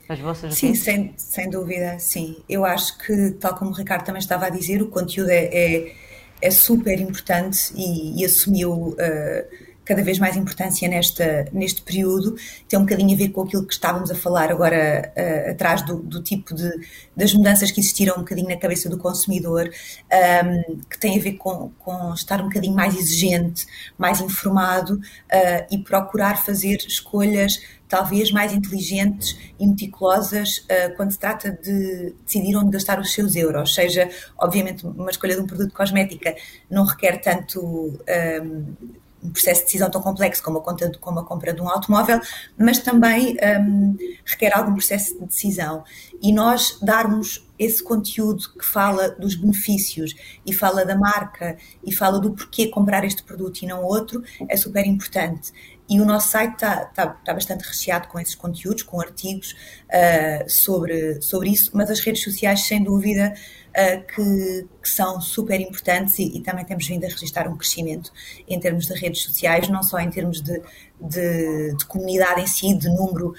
As 0.09 0.19
vossas 0.19 0.55
Sim, 0.55 0.75
sem, 0.75 1.13
sem 1.17 1.51
dúvida, 1.51 1.99
sim. 1.99 2.43
Eu 2.49 2.65
acho 2.65 2.99
que, 2.99 3.33
tal 3.33 3.55
como 3.57 3.71
o 3.71 3.75
Ricardo 3.75 4.07
também 4.07 4.21
estava 4.21 4.47
a 4.47 4.51
dizer, 4.51 4.83
o 4.83 4.89
conteúdo 4.89 5.31
é, 5.31 5.45
é 5.45 5.95
é 6.41 6.51
super 6.51 7.01
importante 7.01 7.73
e, 7.77 8.21
e 8.21 8.25
assumiu 8.25 8.73
uh, 8.73 9.68
cada 9.89 10.03
vez 10.03 10.19
mais 10.19 10.37
importância 10.37 10.87
nesta, 10.87 11.49
neste 11.51 11.81
período. 11.81 12.37
Tem 12.69 12.79
um 12.79 12.83
bocadinho 12.83 13.15
a 13.15 13.17
ver 13.17 13.31
com 13.31 13.41
aquilo 13.41 13.67
que 13.67 13.73
estávamos 13.73 14.11
a 14.11 14.15
falar 14.15 14.51
agora 14.51 15.11
uh, 15.17 15.51
atrás 15.51 15.81
do, 15.81 15.97
do, 15.97 16.23
tipo 16.23 16.55
de 16.55 16.71
das 17.17 17.33
mudanças 17.33 17.71
que 17.71 17.81
existiram 17.81 18.17
um 18.17 18.19
bocadinho 18.19 18.49
na 18.49 18.57
cabeça 18.59 18.91
do 18.91 18.99
consumidor, 18.99 19.67
um, 19.67 20.15
ehm, 20.15 20.63
que 20.91 20.99
tem 20.99 21.19
a 21.19 21.23
ver 21.23 21.33
com, 21.33 21.71
com 21.79 22.13
estar 22.13 22.41
um 22.43 22.45
bocadinho 22.45 22.75
mais 22.75 22.95
exigente, 22.95 23.67
mais 23.97 24.21
informado 24.21 24.97
uh, 24.97 25.67
e 25.71 25.79
procurar 25.79 26.37
fazer 26.45 26.77
escolhas 26.87 27.59
talvez 27.89 28.31
mais 28.31 28.53
inteligentes 28.53 29.39
e 29.59 29.67
meticulosas 29.67 30.59
uh, 30.59 30.95
quando 30.97 31.13
se 31.13 31.19
trata 31.19 31.51
de 31.51 32.15
decidir 32.27 32.55
onde 32.57 32.73
gastar 32.73 33.01
os 33.01 33.13
seus 33.15 33.35
euros. 33.35 33.75
Seja, 33.75 34.11
obviamente, 34.37 34.87
uma 34.87 35.11
escolha 35.11 35.35
de 35.35 35.41
um 35.41 35.47
produto 35.47 35.73
cosmética 35.73 36.37
não 36.71 36.85
requer 36.85 37.17
tanto. 37.23 37.61
Um, 37.63 37.99
ehm, 38.07 38.99
um 39.23 39.31
processo 39.31 39.61
de 39.61 39.67
decisão 39.67 39.91
tão 39.91 40.01
complexo 40.01 40.43
como 40.43 40.59
a, 40.59 40.61
conta, 40.63 40.91
como 41.01 41.19
a 41.21 41.25
compra 41.25 41.53
de 41.53 41.61
um 41.61 41.69
automóvel, 41.69 42.21
mas 42.57 42.79
também 42.79 43.37
um, 43.61 43.97
requer 44.25 44.57
algum 44.57 44.75
processo 44.75 45.19
de 45.19 45.27
decisão. 45.27 45.85
E 46.23 46.33
nós 46.33 46.79
darmos 46.81 47.47
esse 47.59 47.83
conteúdo 47.83 48.53
que 48.57 48.65
fala 48.65 49.11
dos 49.11 49.35
benefícios 49.35 50.15
e 50.47 50.53
fala 50.53 50.85
da 50.85 50.97
marca 50.97 51.57
e 51.85 51.93
fala 51.93 52.21
do 52.21 52.33
porquê 52.33 52.69
comprar 52.69 53.05
este 53.05 53.23
produto 53.23 53.63
e 53.63 53.67
não 53.67 53.83
outro 53.83 54.23
é 54.49 54.57
super 54.57 54.87
importante. 54.87 55.53
E 55.89 56.01
o 56.01 56.05
nosso 56.05 56.29
site 56.29 56.53
está, 56.55 56.83
está, 56.83 57.17
está 57.19 57.33
bastante 57.33 57.63
recheado 57.63 58.09
com 58.09 58.21
esses 58.21 58.35
conteúdos, 58.35 58.83
com 58.83 59.01
artigos 59.01 59.57
uh, 59.87 60.49
sobre, 60.49 61.21
sobre 61.23 61.49
isso, 61.49 61.71
mas 61.73 61.91
as 61.91 62.01
redes 62.01 62.23
sociais, 62.23 62.67
sem 62.67 62.85
dúvida, 62.85 63.33
uh, 63.71 64.07
que, 64.07 64.67
que, 64.83 64.89
são 64.89 65.19
super 65.19 65.59
importantes 65.59 66.19
e, 66.19 66.37
e, 66.37 66.41
também 66.41 66.65
temos 66.67 66.87
vindo 66.87 67.05
a 67.07 67.09
registrar 67.09 67.49
um 67.49 67.57
crescimento 67.57 68.13
em 68.47 68.61
termos 68.61 68.85
de 68.85 68.93
redes 68.93 69.23
sociais, 69.23 69.67
não 69.71 69.83
só 69.83 69.99
em 69.99 70.11
termos 70.11 70.43
de, 70.43 70.61
de, 71.01 71.75
de 71.75 71.85
comunidade 71.87 72.43
em 72.43 72.47
si, 72.47 72.75
de 72.75 72.91
número, 72.91 73.35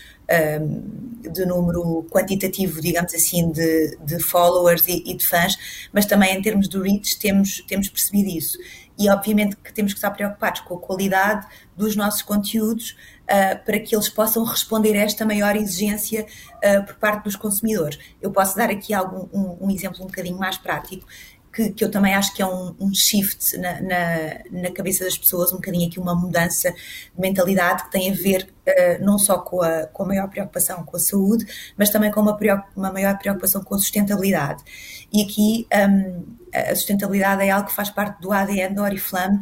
um, 0.60 1.32
de 1.32 1.46
número 1.46 2.08
quantitativo, 2.10 2.82
digamos 2.82 3.14
assim, 3.14 3.52
de, 3.52 3.96
de 4.04 4.20
followers 4.24 4.88
e, 4.88 5.04
e, 5.06 5.14
de 5.14 5.26
fãs, 5.26 5.56
mas 5.94 6.08
também 6.08 6.36
em 6.36 6.42
termos 6.42 6.68
de 6.68 6.80
reach 6.80 7.20
temos, 7.20 7.64
temos 7.68 7.90
percebido 7.90 8.30
isso 8.30 8.58
e 9.00 9.10
obviamente 9.10 9.56
que 9.56 9.72
temos 9.72 9.94
que 9.94 9.98
estar 9.98 10.12
preocupados 10.12 10.60
com 10.60 10.76
a 10.76 10.80
qualidade 10.80 11.48
dos 11.76 11.96
nossos 11.96 12.22
conteúdos 12.22 12.98
uh, 13.24 13.64
para 13.66 13.80
que 13.80 13.96
eles 13.96 14.10
possam 14.10 14.44
responder 14.44 14.98
a 14.98 15.04
esta 15.04 15.26
maior 15.26 15.56
exigência 15.56 16.26
uh, 16.58 16.86
por 16.86 16.96
parte 16.96 17.24
dos 17.24 17.38
consumidores. 17.38 17.98
Eu 18.22 18.30
posso 18.30 18.58
dar 18.58 18.70
aqui 18.70 18.94
algum, 18.94 19.28
um, 19.32 19.68
um 19.68 19.72
exemplo 19.72 20.04
um 20.04 20.08
bocadinho 20.08 20.38
mais 20.38 20.58
prático 20.58 21.08
que, 21.52 21.72
que, 21.72 21.84
eu 21.84 21.90
também 21.90 22.14
acho 22.14 22.34
que 22.34 22.42
é 22.42 22.46
um, 22.46 22.76
um 22.80 22.94
shift 22.94 23.58
na, 23.58 23.82
na, 23.82 24.40
na, 24.52 24.72
cabeça 24.72 25.04
das 25.04 25.18
pessoas, 25.18 25.52
um 25.52 25.56
bocadinho 25.56 25.88
aqui 25.88 26.00
uma 26.00 26.14
mudança 26.14 26.72
de 26.72 27.20
mentalidade 27.20 27.86
que 27.86 27.92
tem 27.92 28.12
a 28.12 28.14
ver 28.14 28.50
uh, 28.68 29.04
não 29.04 29.18
só 29.18 29.40
com 29.40 29.62
a, 29.62 29.88
com 29.88 30.04
a 30.04 30.06
maior 30.06 30.30
preocupação 30.30 30.84
com 30.84 30.98
a 30.98 31.00
saúde, 31.00 31.46
mas 31.78 31.90
também 31.90 32.12
com 32.12 32.22
uma, 32.22 32.38
uma 32.76 32.92
maior 32.92 33.18
preocupação 33.18 33.64
com 33.64 33.76
a 33.76 33.78
sustentabilidade. 33.80 34.64
E 35.12 35.24
aqui 35.24 35.68
um, 35.90 36.24
a 36.54 36.76
sustentabilidade 36.76 37.44
é 37.44 37.50
algo 37.50 37.68
que 37.68 37.76
faz 37.76 37.90
parte 37.90 38.22
do 38.22 38.32
ADN 38.32 38.76
da 38.76 38.84
Oriflame, 38.84 39.40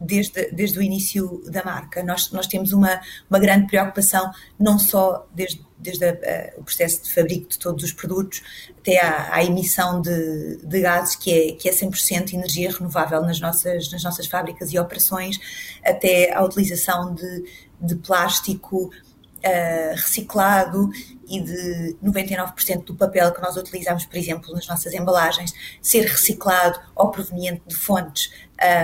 desde, 0.00 0.50
desde 0.50 0.78
o 0.78 0.82
início 0.82 1.42
da 1.46 1.64
marca. 1.64 2.02
Nós, 2.02 2.30
nós 2.30 2.46
temos 2.46 2.72
uma, 2.72 3.00
uma 3.28 3.38
grande 3.38 3.66
preocupação, 3.66 4.30
não 4.58 4.78
só 4.78 5.26
desde, 5.34 5.64
desde 5.78 6.04
a, 6.04 6.10
a, 6.10 6.60
o 6.60 6.64
processo 6.64 7.02
de 7.02 7.12
fabrico 7.12 7.48
de 7.48 7.58
todos 7.58 7.82
os 7.82 7.92
produtos, 7.92 8.42
até 8.78 9.00
à, 9.00 9.34
à 9.34 9.44
emissão 9.44 10.00
de, 10.00 10.58
de, 10.58 10.80
gases, 10.80 11.16
que 11.16 11.32
é, 11.32 11.52
que 11.52 11.68
é 11.68 11.72
100% 11.72 12.34
energia 12.34 12.70
renovável 12.70 13.22
nas 13.22 13.40
nossas, 13.40 13.90
nas 13.90 14.02
nossas 14.02 14.26
fábricas 14.26 14.72
e 14.72 14.78
operações, 14.78 15.38
até 15.84 16.32
à 16.32 16.42
utilização 16.44 17.14
de, 17.14 17.44
de 17.80 17.96
plástico 17.96 18.90
uh, 19.38 19.94
reciclado 19.94 20.90
e 21.28 21.40
de 21.40 21.96
99% 22.04 22.84
do 22.84 22.94
papel 22.94 23.32
que 23.32 23.40
nós 23.40 23.56
utilizamos, 23.56 24.04
por 24.04 24.16
exemplo, 24.16 24.52
nas 24.54 24.66
nossas 24.66 24.94
embalagens, 24.94 25.52
ser 25.82 26.02
reciclado 26.02 26.78
ou 26.94 27.10
proveniente 27.10 27.62
de 27.66 27.74
fontes 27.74 28.32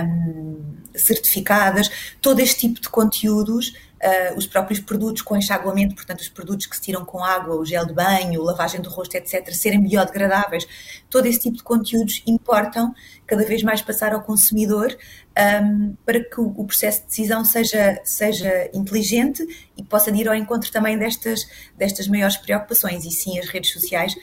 um, 0.05 0.61
certificadas. 0.93 1.89
Todo 2.21 2.39
este 2.39 2.67
tipo 2.67 2.81
de 2.81 2.89
conteúdos 2.89 3.73
uh, 4.03 4.37
os 4.37 4.45
próprios 4.45 4.79
produtos 4.79 5.21
com 5.21 5.35
enxaguamento, 5.37 5.95
portanto, 5.95 6.19
os 6.19 6.29
produtos 6.29 6.65
que 6.65 6.75
se 6.75 6.81
tiram 6.81 7.05
com 7.05 7.23
água, 7.23 7.55
o 7.55 7.65
gel 7.65 7.85
de 7.85 7.93
banho, 7.93 8.41
lavagem 8.41 8.81
do 8.81 8.89
rosto, 8.89 9.15
etc., 9.15 9.53
serem 9.53 9.81
biodegradáveis, 9.81 10.67
todo 11.09 11.25
esse 11.25 11.39
tipo 11.39 11.57
de 11.57 11.63
conteúdos 11.63 12.21
importam 12.27 12.93
cada 13.25 13.45
vez 13.45 13.63
mais 13.63 13.81
passar 13.81 14.13
ao 14.13 14.21
consumidor 14.21 14.95
um, 15.37 15.95
para 16.05 16.23
que 16.23 16.39
o, 16.39 16.63
processo 16.65 17.01
de 17.01 17.07
decisão 17.07 17.43
seja, 17.43 17.99
seja 18.03 18.69
inteligente 18.73 19.43
e 19.75 19.83
possa 19.83 20.11
ir 20.11 20.27
ao 20.27 20.35
encontro 20.35 20.71
também 20.71 20.97
destas, 20.97 21.47
destas 21.77 22.07
maiores 22.07 22.37
preocupações. 22.37 23.05
E 23.05 23.11
sim, 23.11 23.39
as 23.39 23.47
redes 23.47 23.71
sociais 23.71 24.15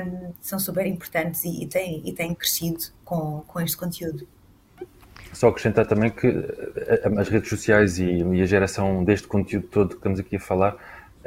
um, 0.00 0.32
são 0.40 0.58
super 0.58 0.86
importantes 0.86 1.44
e, 1.44 1.64
e, 1.64 1.66
têm, 1.66 2.02
e 2.04 2.12
têm 2.12 2.34
crescido 2.34 2.80
com, 3.04 3.42
com 3.46 3.60
este 3.60 3.76
conteúdo. 3.76 4.26
Só 5.32 5.48
acrescentar 5.48 5.86
também 5.86 6.10
que 6.10 6.26
eh, 6.28 7.02
as 7.18 7.28
redes 7.28 7.50
sociais 7.50 7.98
e, 7.98 8.06
e 8.06 8.40
a 8.40 8.46
geração 8.46 9.04
deste 9.04 9.28
conteúdo 9.28 9.66
todo 9.66 9.88
que 9.90 9.96
estamos 9.96 10.18
aqui 10.18 10.36
a 10.36 10.40
falar, 10.40 10.76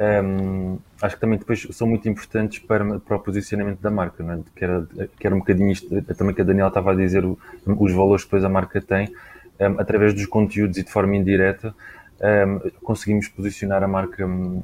um, 0.00 0.78
acho 1.02 1.14
que 1.14 1.20
também 1.20 1.38
depois 1.38 1.68
são 1.72 1.86
muito 1.86 2.08
importantes 2.08 2.58
para, 2.60 2.98
para 3.00 3.16
o 3.16 3.20
posicionamento 3.20 3.80
da 3.80 3.90
marca, 3.90 4.22
não 4.22 4.34
é? 4.34 4.38
que, 4.56 4.64
era, 4.64 4.88
que 5.18 5.26
era 5.26 5.34
um 5.34 5.40
bocadinho 5.40 5.70
isto, 5.70 6.02
também 6.14 6.34
que 6.34 6.40
a 6.40 6.44
Daniela 6.44 6.68
estava 6.68 6.92
a 6.92 6.94
dizer, 6.94 7.22
os 7.24 7.92
valores 7.92 8.24
que 8.24 8.28
depois 8.28 8.44
a 8.44 8.48
marca 8.48 8.80
tem, 8.80 9.14
um, 9.60 9.78
através 9.78 10.14
dos 10.14 10.24
conteúdos 10.24 10.78
e 10.78 10.82
de 10.82 10.90
forma 10.90 11.14
indireta, 11.16 11.74
um, 12.18 12.70
conseguimos 12.82 13.28
posicionar 13.28 13.82
a 13.82 13.88
marca 13.88 14.26
hum, 14.26 14.62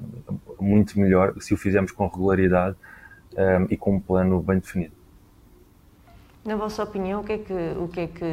muito 0.59 0.99
melhor 0.99 1.35
se 1.38 1.52
o 1.52 1.57
fizermos 1.57 1.93
com 1.93 2.07
regularidade 2.07 2.76
e 3.69 3.76
com 3.76 3.97
um 3.97 4.00
plano 4.00 4.40
bem 4.40 4.59
definido. 4.59 4.95
Na 6.43 6.57
vossa 6.57 6.83
opinião, 6.83 7.21
o 7.21 7.25
que 7.25 7.33
é 7.33 7.38
que, 7.38 7.52
o 7.78 7.88
que, 7.88 8.00
é 8.00 8.07
que 8.07 8.25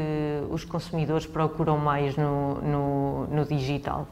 os 0.50 0.64
consumidores 0.64 1.26
procuram 1.26 1.78
mais 1.78 2.16
no, 2.16 2.62
no, 2.62 3.28
no 3.28 3.46
digital? 3.46 4.08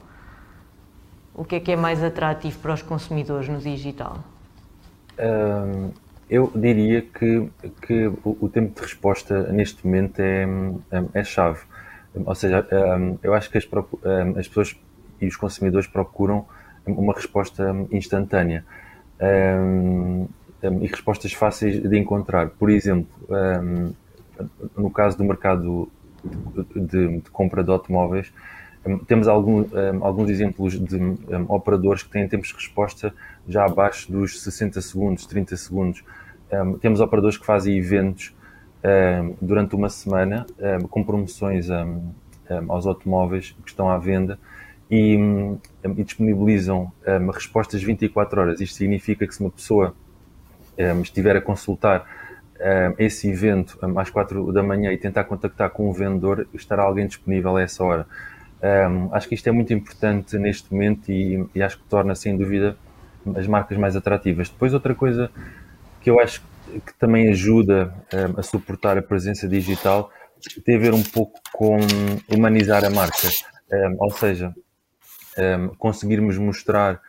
O 1.34 1.46
que 1.46 1.56
é 1.56 1.60
que 1.60 1.72
é 1.72 1.76
mais 1.76 2.04
atrativo 2.04 2.60
para 2.60 2.74
os 2.74 2.82
consumidores 2.82 3.48
no 3.48 3.58
digital? 3.60 4.24
Um, 5.18 5.92
eu 6.30 6.52
diria 6.56 7.02
que, 7.02 7.50
que 7.82 8.08
o, 8.24 8.38
o, 8.42 8.50
tempo 8.50 8.76
de 8.76 8.82
resposta 8.82 9.52
neste 9.52 9.86
momento 9.86 10.20
é, 10.20 10.46
é 11.14 11.24
chave. 11.24 11.60
Ou 12.14 12.36
seja, 12.36 12.68
um, 12.72 13.18
eu 13.24 13.34
acho 13.34 13.50
que 13.50 13.58
as, 13.58 13.66
um, 13.66 14.40
as, 14.40 14.48
pessoas 14.48 14.78
e 15.20 15.28
os 15.28 15.36
consumidores 15.36 15.88
procuram 15.88 16.46
uma 16.86 17.14
resposta 17.14 17.76
instantânea 17.92 18.66
e 20.82 20.88
respostas 20.88 21.32
fáceis 21.32 21.80
de 21.82 21.98
encontrar. 21.98 22.50
Por 22.50 22.72
exemplo, 22.72 23.12
no 24.76 24.90
caso 24.90 25.16
do 25.16 25.24
mercado 25.24 25.92
de, 26.76 27.20
de 27.20 27.30
compra 27.30 27.64
de 27.64 27.70
automóveis, 27.70 28.34
temos 29.08 29.28
algum, 29.28 29.66
alguns 30.02 30.30
exemplos 30.30 30.80
de 30.80 31.00
operadores 31.48 32.04
que 32.04 32.10
têm 32.10 32.28
tempos 32.28 32.50
de 32.50 32.56
resposta 32.56 33.14
já 33.48 33.66
abaixo 33.66 34.12
dos 34.12 34.42
60 34.42 34.82
segundos, 34.82 35.26
30 35.26 35.56
segundos. 35.56 36.04
temos 36.82 37.00
operadores 37.00 37.38
que 37.38 37.46
fazem 37.46 37.78
eventos 37.78 38.36
durante 39.40 39.76
uma 39.76 39.90
semana 39.90 40.48
com 40.90 41.04
promoções 41.04 41.68
aos 42.68 42.88
automóveis 42.88 43.56
que 43.64 43.70
estão 43.70 43.88
à 43.88 43.98
venda 43.98 44.40
e, 44.90 45.16
e 45.84 46.04
disponibilizam 46.04 46.92
respostas 47.32 47.84
24 47.84 48.42
horas. 48.42 48.62
Isto 48.62 48.78
significa 48.78 49.28
que 49.28 49.36
se 49.36 49.42
uma 49.42 49.52
pessoa 49.52 49.96
estiver 51.04 51.36
a 51.36 51.42
consultar 51.42 52.06
esse 52.98 53.30
evento 53.30 53.78
às 53.96 54.10
quatro 54.10 54.52
da 54.52 54.62
manhã 54.62 54.92
e 54.92 54.98
tentar 54.98 55.24
contactar 55.24 55.70
com 55.72 55.90
o 55.90 55.94
vendedor, 55.94 56.48
estará 56.54 56.84
alguém 56.84 57.08
disponível 57.08 57.58
a 57.58 57.62
essa 57.62 57.84
hora. 57.84 58.08
Acho 59.12 59.28
que 59.28 59.36
isto 59.36 59.48
é 59.50 59.52
muito 59.52 59.74
importante 59.74 60.38
neste 60.38 60.72
momento 60.72 61.12
e, 61.12 61.46
e 61.56 61.64
acho 61.64 61.78
que 61.78 61.84
torna, 61.86 62.14
sem 62.16 62.38
dúvida, 62.38 62.78
as 63.36 63.48
marcas 63.48 63.78
mais 63.78 63.96
atrativas. 63.96 64.50
Depois, 64.50 64.74
outra 64.74 64.94
coisa 64.94 65.32
que 66.02 66.10
eu 66.10 66.20
acho 66.20 66.42
que 66.86 66.94
também 67.00 67.30
ajuda 67.30 67.94
a 68.38 68.42
suportar 68.42 68.98
a 68.98 69.02
presença 69.02 69.48
digital 69.48 70.12
tem 70.66 70.76
a 70.76 70.80
ver 70.80 70.94
um 70.94 71.04
pouco 71.04 71.40
com 71.52 71.78
humanizar 72.30 72.84
a 72.84 72.90
marca. 72.90 73.28
ou 74.00 74.12
seja, 74.12 74.54
conseguirmos 75.78 76.38
mostrar 76.38 77.02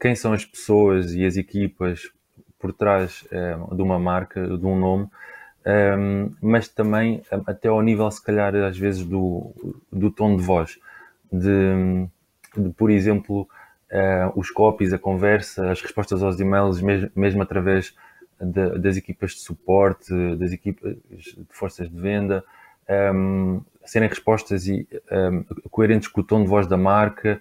quem 0.00 0.14
são 0.14 0.32
as 0.32 0.44
pessoas 0.44 1.14
e 1.14 1.24
as 1.24 1.36
equipas 1.36 2.10
por 2.58 2.72
trás 2.72 3.24
de 3.72 3.82
uma 3.82 3.98
marca, 3.98 4.46
de 4.46 4.66
um 4.66 4.78
nome, 4.78 5.08
um, 5.66 6.34
mas 6.40 6.68
também 6.68 7.22
até 7.46 7.68
ao 7.68 7.80
nível, 7.82 8.10
se 8.10 8.22
calhar, 8.22 8.54
às 8.54 8.76
vezes, 8.76 9.04
do, 9.04 9.52
do 9.90 10.10
tom 10.10 10.36
de 10.36 10.42
voz. 10.42 10.78
De, 11.32 12.06
de 12.56 12.70
por 12.70 12.90
exemplo, 12.90 13.42
uh, 13.42 14.32
os 14.34 14.50
copies, 14.50 14.92
a 14.92 14.98
conversa, 14.98 15.70
as 15.70 15.80
respostas 15.80 16.22
aos 16.22 16.38
e-mails, 16.40 16.80
mesmo, 16.80 17.10
mesmo 17.14 17.42
através 17.42 17.94
de, 18.40 18.78
das 18.78 18.96
equipas 18.96 19.32
de 19.32 19.40
suporte, 19.40 20.12
das 20.36 20.52
equipas 20.52 20.96
de 21.10 21.46
forças 21.50 21.88
de 21.88 22.00
venda, 22.00 22.44
um, 23.14 23.62
serem 23.84 24.08
respostas 24.08 24.66
e, 24.66 24.86
um, 25.10 25.44
coerentes 25.70 26.08
com 26.08 26.20
o 26.20 26.24
tom 26.24 26.42
de 26.42 26.48
voz 26.48 26.66
da 26.66 26.76
marca, 26.76 27.40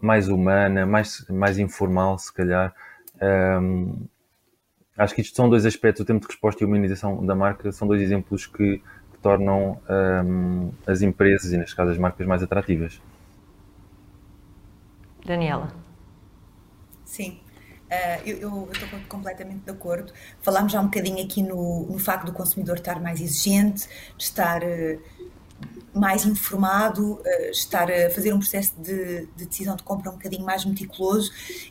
mais 0.00 0.28
humana, 0.28 0.84
mais, 0.84 1.24
mais 1.28 1.56
informal, 1.56 2.18
se 2.18 2.32
calhar. 2.32 2.74
Um, 3.22 4.06
acho 4.98 5.14
que 5.14 5.20
isto 5.20 5.36
são 5.36 5.48
dois 5.48 5.64
aspectos, 5.64 6.02
o 6.02 6.04
tempo 6.04 6.20
de 6.20 6.26
resposta 6.26 6.62
e 6.62 6.64
a 6.64 6.68
humanização 6.68 7.24
da 7.24 7.34
marca, 7.34 7.70
são 7.70 7.86
dois 7.86 8.02
exemplos 8.02 8.46
que, 8.46 8.78
que 8.78 9.18
tornam 9.22 9.80
um, 9.88 10.72
as 10.86 11.00
empresas 11.00 11.52
e, 11.52 11.56
neste 11.56 11.76
caso, 11.76 11.92
as 11.92 11.98
marcas 11.98 12.26
mais 12.26 12.42
atrativas. 12.42 13.00
Daniela. 15.24 15.72
Sim, 17.04 17.38
uh, 17.90 18.28
eu, 18.28 18.68
estou 18.72 18.88
completamente 19.08 19.64
de 19.64 19.70
acordo. 19.70 20.12
Falámos 20.40 20.72
já 20.72 20.80
um 20.80 20.86
bocadinho 20.86 21.24
aqui 21.24 21.42
no, 21.42 21.86
no 21.86 21.98
facto 21.98 22.26
do 22.26 22.32
consumidor 22.32 22.76
estar 22.76 23.00
mais 23.00 23.20
exigente, 23.20 23.88
de 24.16 24.24
estar 24.24 24.62
uh, 24.62 25.00
mais 25.98 26.24
informado, 26.24 27.14
uh, 27.14 27.50
estar 27.50 27.90
a 27.90 28.10
fazer 28.10 28.32
um 28.32 28.38
processo 28.38 28.74
de, 28.80 29.26
de, 29.36 29.46
decisão 29.46 29.76
de 29.76 29.82
compra 29.82 30.10
um 30.10 30.14
bocadinho 30.14 30.44
mais 30.44 30.64
meticuloso 30.64 31.30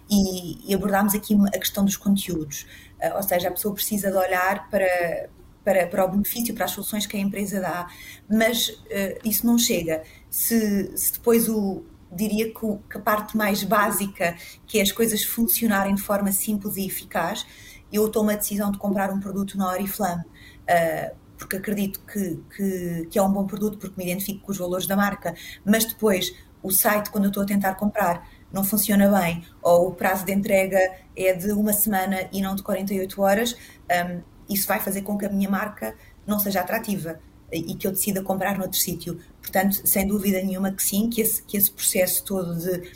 e, 0.09 0.69
e 0.69 0.73
abordámos 0.73 1.13
aqui 1.13 1.35
a 1.47 1.57
questão 1.57 1.85
dos 1.85 1.97
conteúdos. 1.97 2.65
Uh, 3.01 3.15
ou 3.15 3.23
seja, 3.23 3.47
a 3.47 3.51
pessoa 3.51 3.73
precisa 3.73 4.11
de 4.11 4.17
olhar 4.17 4.69
para, 4.69 5.29
para, 5.63 5.87
para 5.87 6.05
o 6.05 6.07
benefício, 6.09 6.53
para 6.53 6.65
as 6.65 6.71
soluções 6.71 7.05
que 7.05 7.17
a 7.17 7.19
empresa 7.19 7.59
dá, 7.59 7.87
mas 8.29 8.69
uh, 8.69 9.19
isso 9.23 9.45
não 9.45 9.57
chega. 9.57 10.03
Se, 10.29 10.95
se 10.97 11.13
depois 11.13 11.49
o, 11.49 11.83
diria 12.11 12.53
que, 12.53 12.65
o, 12.65 12.77
que, 12.89 12.97
a 12.97 13.01
parte 13.01 13.35
mais 13.35 13.63
básica, 13.63 14.37
que 14.65 14.79
é 14.79 14.81
as 14.81 14.91
coisas 14.91 15.23
funcionarem 15.23 15.95
de 15.95 16.01
forma 16.01 16.31
simples 16.31 16.77
e 16.77 16.85
eficaz, 16.85 17.45
eu 17.91 18.09
tomo 18.09 18.29
a 18.31 18.35
decisão 18.35 18.71
de 18.71 18.77
comprar 18.77 19.11
um 19.11 19.19
produto 19.19 19.57
na 19.57 19.69
Oriflame. 19.69 20.23
Uh, 20.23 21.26
porque 21.38 21.58
acredito 21.58 22.00
que, 22.02 22.39
que, 22.56 23.08
que, 23.10 23.19
é 23.19 23.21
um 23.21 23.32
bom 23.32 23.45
produto, 23.45 23.78
porque 23.78 23.95
me 23.97 24.10
identifico 24.10 24.45
com 24.45 24.52
os 24.52 24.58
valores 24.58 24.88
da 24.88 24.95
marca, 24.95 25.36
mas 25.63 25.86
depois 25.86 26.34
o 26.62 26.71
site, 26.71 27.10
quando 27.10 27.26
eu 27.26 27.30
estou 27.30 27.43
a 27.43 27.45
tentar 27.45 27.76
comprar, 27.76 28.28
não 28.52 28.63
funciona 28.63 29.10
bem, 29.19 29.45
ou 29.62 29.89
o 29.89 29.91
prazo 29.93 30.26
de 30.26 30.32
entrega 30.32 30.80
é 31.15 31.34
de 31.34 31.52
uma 31.52 31.73
semana 31.73 32.28
e 32.32 32.41
não 32.41 32.56
de 32.56 32.63
48 32.63 33.21
horas, 33.21 33.56
um, 33.89 34.21
isso 34.50 34.67
vai 34.67 34.80
fazer 34.80 35.02
com 35.02 35.17
que 35.17 35.26
a 35.26 35.30
minha 35.30 35.50
marca 35.50 35.93
não 36.26 36.39
seja 36.39 36.62
atrativa 36.62 37.19
e 37.52 37.76
que 37.76 37.88
eu 37.88 37.91
decida 37.91 38.21
comprar 38.21 38.58
noutro 38.58 38.78
sítio. 38.78 39.19
Portanto, 39.41 39.88
sem 39.88 40.06
dúvida 40.06 40.41
nenhuma 40.41 40.71
que 40.71 40.84
sim, 40.84 41.10
que 41.10 41.21
esse, 41.21 41.41
que 41.43 41.58
esse 41.58 41.71
processo 41.71 42.23
todo 42.23 42.56
de. 42.56 42.91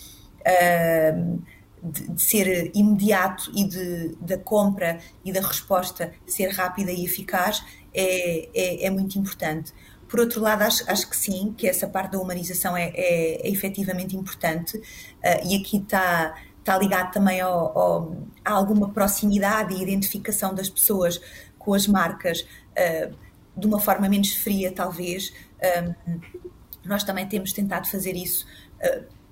Um, 1.15 1.39
de, 1.83 2.09
de, 2.09 2.21
ser 2.21 2.71
imediato 2.75 3.51
e 3.55 3.63
de, 3.63 4.15
da 4.21 4.37
compra 4.37 4.99
e 5.25 5.31
da 5.31 5.41
resposta 5.41 6.13
ser 6.25 6.49
rápida 6.49 6.91
e 6.91 7.05
eficaz 7.05 7.63
é, 7.93 8.49
é, 8.53 8.85
é 8.85 8.89
muito 8.89 9.17
importante. 9.17 9.73
Por 10.07 10.19
outro 10.19 10.41
lado, 10.41 10.63
acho, 10.63 10.83
acho, 10.91 11.09
que 11.09 11.15
sim, 11.15 11.53
que 11.57 11.67
essa 11.67 11.87
parte 11.87 12.11
da 12.11 12.19
humanização 12.19 12.75
é, 12.75 12.91
é, 12.93 13.47
é 13.47 13.49
efetivamente 13.49 14.15
importante 14.15 14.77
uh, 14.77 15.47
e 15.47 15.55
aqui 15.55 15.77
está, 15.77 16.35
está 16.59 16.77
ligado 16.77 17.13
também 17.13 17.39
ao, 17.39 17.77
ao, 17.77 18.17
a 18.43 18.51
alguma 18.51 18.89
proximidade 18.89 19.73
e 19.73 19.81
identificação 19.81 20.53
das 20.53 20.69
pessoas 20.69 21.21
com 21.57 21.73
as 21.73 21.87
marcas 21.87 22.41
uh, 22.41 23.15
de 23.55 23.67
uma 23.67 23.79
forma 23.79 24.09
menos 24.09 24.33
fria, 24.33 24.71
talvez. 24.71 25.33
Um, 26.07 26.19
nós 26.83 27.03
também 27.03 27.27
temos 27.27 27.53
tentado 27.53 27.87
fazer 27.87 28.15
isso. 28.15 28.45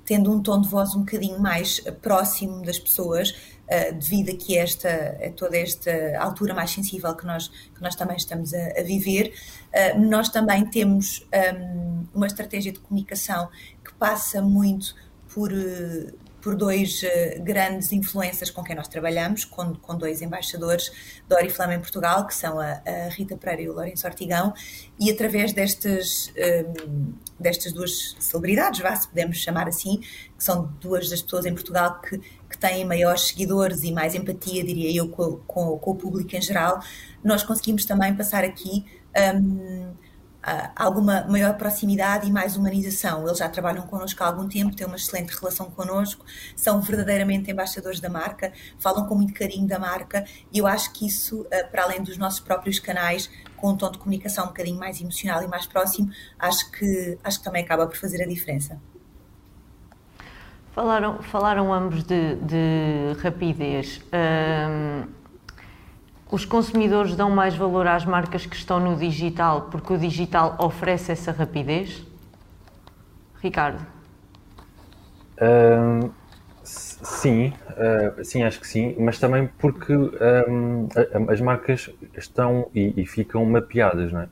Tendo 0.10 0.34
um 0.34 0.42
tom 0.42 0.60
de 0.60 0.68
voz 0.68 0.96
um 0.96 1.02
bocadinho 1.02 1.40
mais 1.40 1.80
próximo 2.02 2.64
das 2.64 2.80
pessoas, 2.80 3.30
uh, 3.30 3.94
devido 3.94 4.32
a 4.32 4.36
que 4.36 4.58
esta, 4.58 4.90
a 5.24 5.30
toda 5.30 5.56
esta 5.56 5.92
altura 6.20 6.56
mais 6.56 6.72
sensível 6.72 7.16
que 7.16 7.28
nós, 7.28 7.48
que 7.48 7.80
nós 7.80 7.94
também 7.94 8.18
estamos 8.18 8.52
a, 8.52 8.80
a 8.80 8.82
viver. 8.82 9.32
Uh, 9.68 10.00
nós 10.00 10.30
também 10.30 10.66
temos 10.66 11.24
um, 11.56 12.08
uma 12.16 12.26
estratégia 12.26 12.72
de 12.72 12.80
comunicação 12.80 13.50
que 13.86 13.94
passa 14.00 14.42
muito 14.42 14.96
por, 15.32 15.52
por 16.42 16.56
dois 16.56 17.04
uh, 17.04 17.44
grandes 17.44 17.92
influências 17.92 18.50
com 18.50 18.64
quem 18.64 18.76
nós 18.76 18.88
trabalhamos, 18.88 19.46
com, 19.46 19.74
com 19.76 19.98
dois 19.98 20.22
embaixadores 20.22 20.92
da 21.28 21.38
Oriflama 21.38 21.76
em 21.76 21.80
Portugal, 21.80 22.26
que 22.26 22.34
são 22.34 22.60
a, 22.60 22.82
a, 22.86 23.10
Rita 23.10 23.38
Pereira 23.38 23.64
e 23.64 23.70
o 23.70 23.74
Lourenço 23.74 24.08
Ortigão, 24.08 24.54
e 25.00 25.12
através 25.12 25.54
destas, 25.54 26.34
um, 26.38 27.14
destas 27.40 27.72
duas 27.72 28.16
celebridades, 28.20 28.80
vá, 28.80 28.96
se 28.96 29.08
podemos 29.08 29.38
chamar 29.38 29.68
assim, 29.68 30.00
que 30.00 30.44
são 30.44 30.74
duas 30.80 31.10
das 31.10 31.22
pessoas 31.22 31.46
em 31.46 31.54
Portugal 31.54 32.02
que, 32.02 32.18
que 32.18 32.58
têm 32.58 32.86
maiores 32.86 33.28
seguidores 33.28 33.84
e 33.84 33.92
mais 33.92 34.16
empatia, 34.16 34.64
diria 34.64 34.96
eu, 34.96 35.10
com, 35.10 35.38
com, 35.48 35.78
com 35.78 35.92
o 35.92 35.96
público 35.96 36.36
em 36.36 36.42
geral, 36.42 36.82
nós 37.24 37.44
conseguimos 37.44 37.86
também 37.86 38.16
passar 38.16 38.44
aqui. 38.44 38.86
Um, 39.36 39.94
alguma 40.76 41.26
maior 41.28 41.56
proximidade 41.56 42.28
e 42.28 42.32
mais 42.32 42.56
humanização. 42.56 43.26
Eles 43.26 43.38
já 43.38 43.50
trabalham 43.50 43.84
connosco 43.84 44.24
há 44.24 44.28
algum 44.28 44.48
tempo, 44.48 44.76
têm 44.76 44.88
uma 44.88 44.96
excelente 44.96 45.30
relação 45.30 45.70
connosco, 45.72 46.26
são 46.56 46.82
verdadeiramente 46.82 47.52
embaixadores 47.52 48.00
da 48.00 48.10
marca, 48.10 48.52
falam 48.78 49.06
com 49.06 49.16
muito 49.16 49.34
carinho 49.34 49.68
da 49.68 49.80
marca 49.80 50.26
e 50.52 50.58
eu 50.60 50.68
acho 50.68 50.92
que 50.94 51.06
isso, 51.06 51.46
eh, 51.52 51.64
para 51.64 51.84
além 51.84 52.02
dos 52.02 52.18
nossos 52.18 52.40
próprios 52.40 52.80
canais, 52.80 53.30
com 53.58 53.72
um 53.72 53.78
tom 53.78 53.92
de 53.92 53.98
comunicação 53.98 54.46
um 54.46 54.48
bocadinho 54.48 54.80
mais 54.80 55.02
emocional 55.02 55.44
e 55.44 55.48
mais 55.48 55.66
próximo, 55.66 56.10
acho 56.38 56.72
que, 56.72 57.18
acho 57.24 57.40
que 57.40 57.44
também 57.44 57.64
acaba 57.64 57.86
por 57.86 57.98
fazer 57.98 58.24
a 58.24 58.28
diferença. 58.28 58.80
Falaram, 60.72 61.22
falaram 61.24 61.74
ambos 61.74 62.04
de, 62.04 62.36
de 62.36 63.14
rapidez. 63.22 64.02
Um 64.14 65.19
os 66.32 66.46
consumidores 66.46 67.16
dão 67.16 67.30
mais 67.30 67.56
valor 67.56 67.88
às 67.88 68.06
marcas 68.06 68.46
que 68.46 68.56
estão 68.56 68.80
no 68.80 68.96
digital 68.96 69.68
porque 69.72 69.94
o 69.94 69.98
digital 69.98 70.56
oferece 70.60 71.12
essa 71.12 71.32
rapidez? 71.32 72.06
Ricardo? 73.42 73.86
Um, 75.42 76.10
sim, 76.64 77.54
uh, 77.72 78.24
sim, 78.24 78.44
acho 78.44 78.60
que 78.60 78.68
sim, 78.68 78.96
mas 79.00 79.18
também 79.18 79.50
porque 79.58 79.94
um, 79.94 80.88
as 81.30 81.40
marcas 81.40 81.90
estão 82.16 82.70
e, 82.76 83.02
e, 83.02 83.06
ficam 83.06 83.44
mapeadas, 83.46 84.12
não 84.12 84.22
é? 84.22 84.28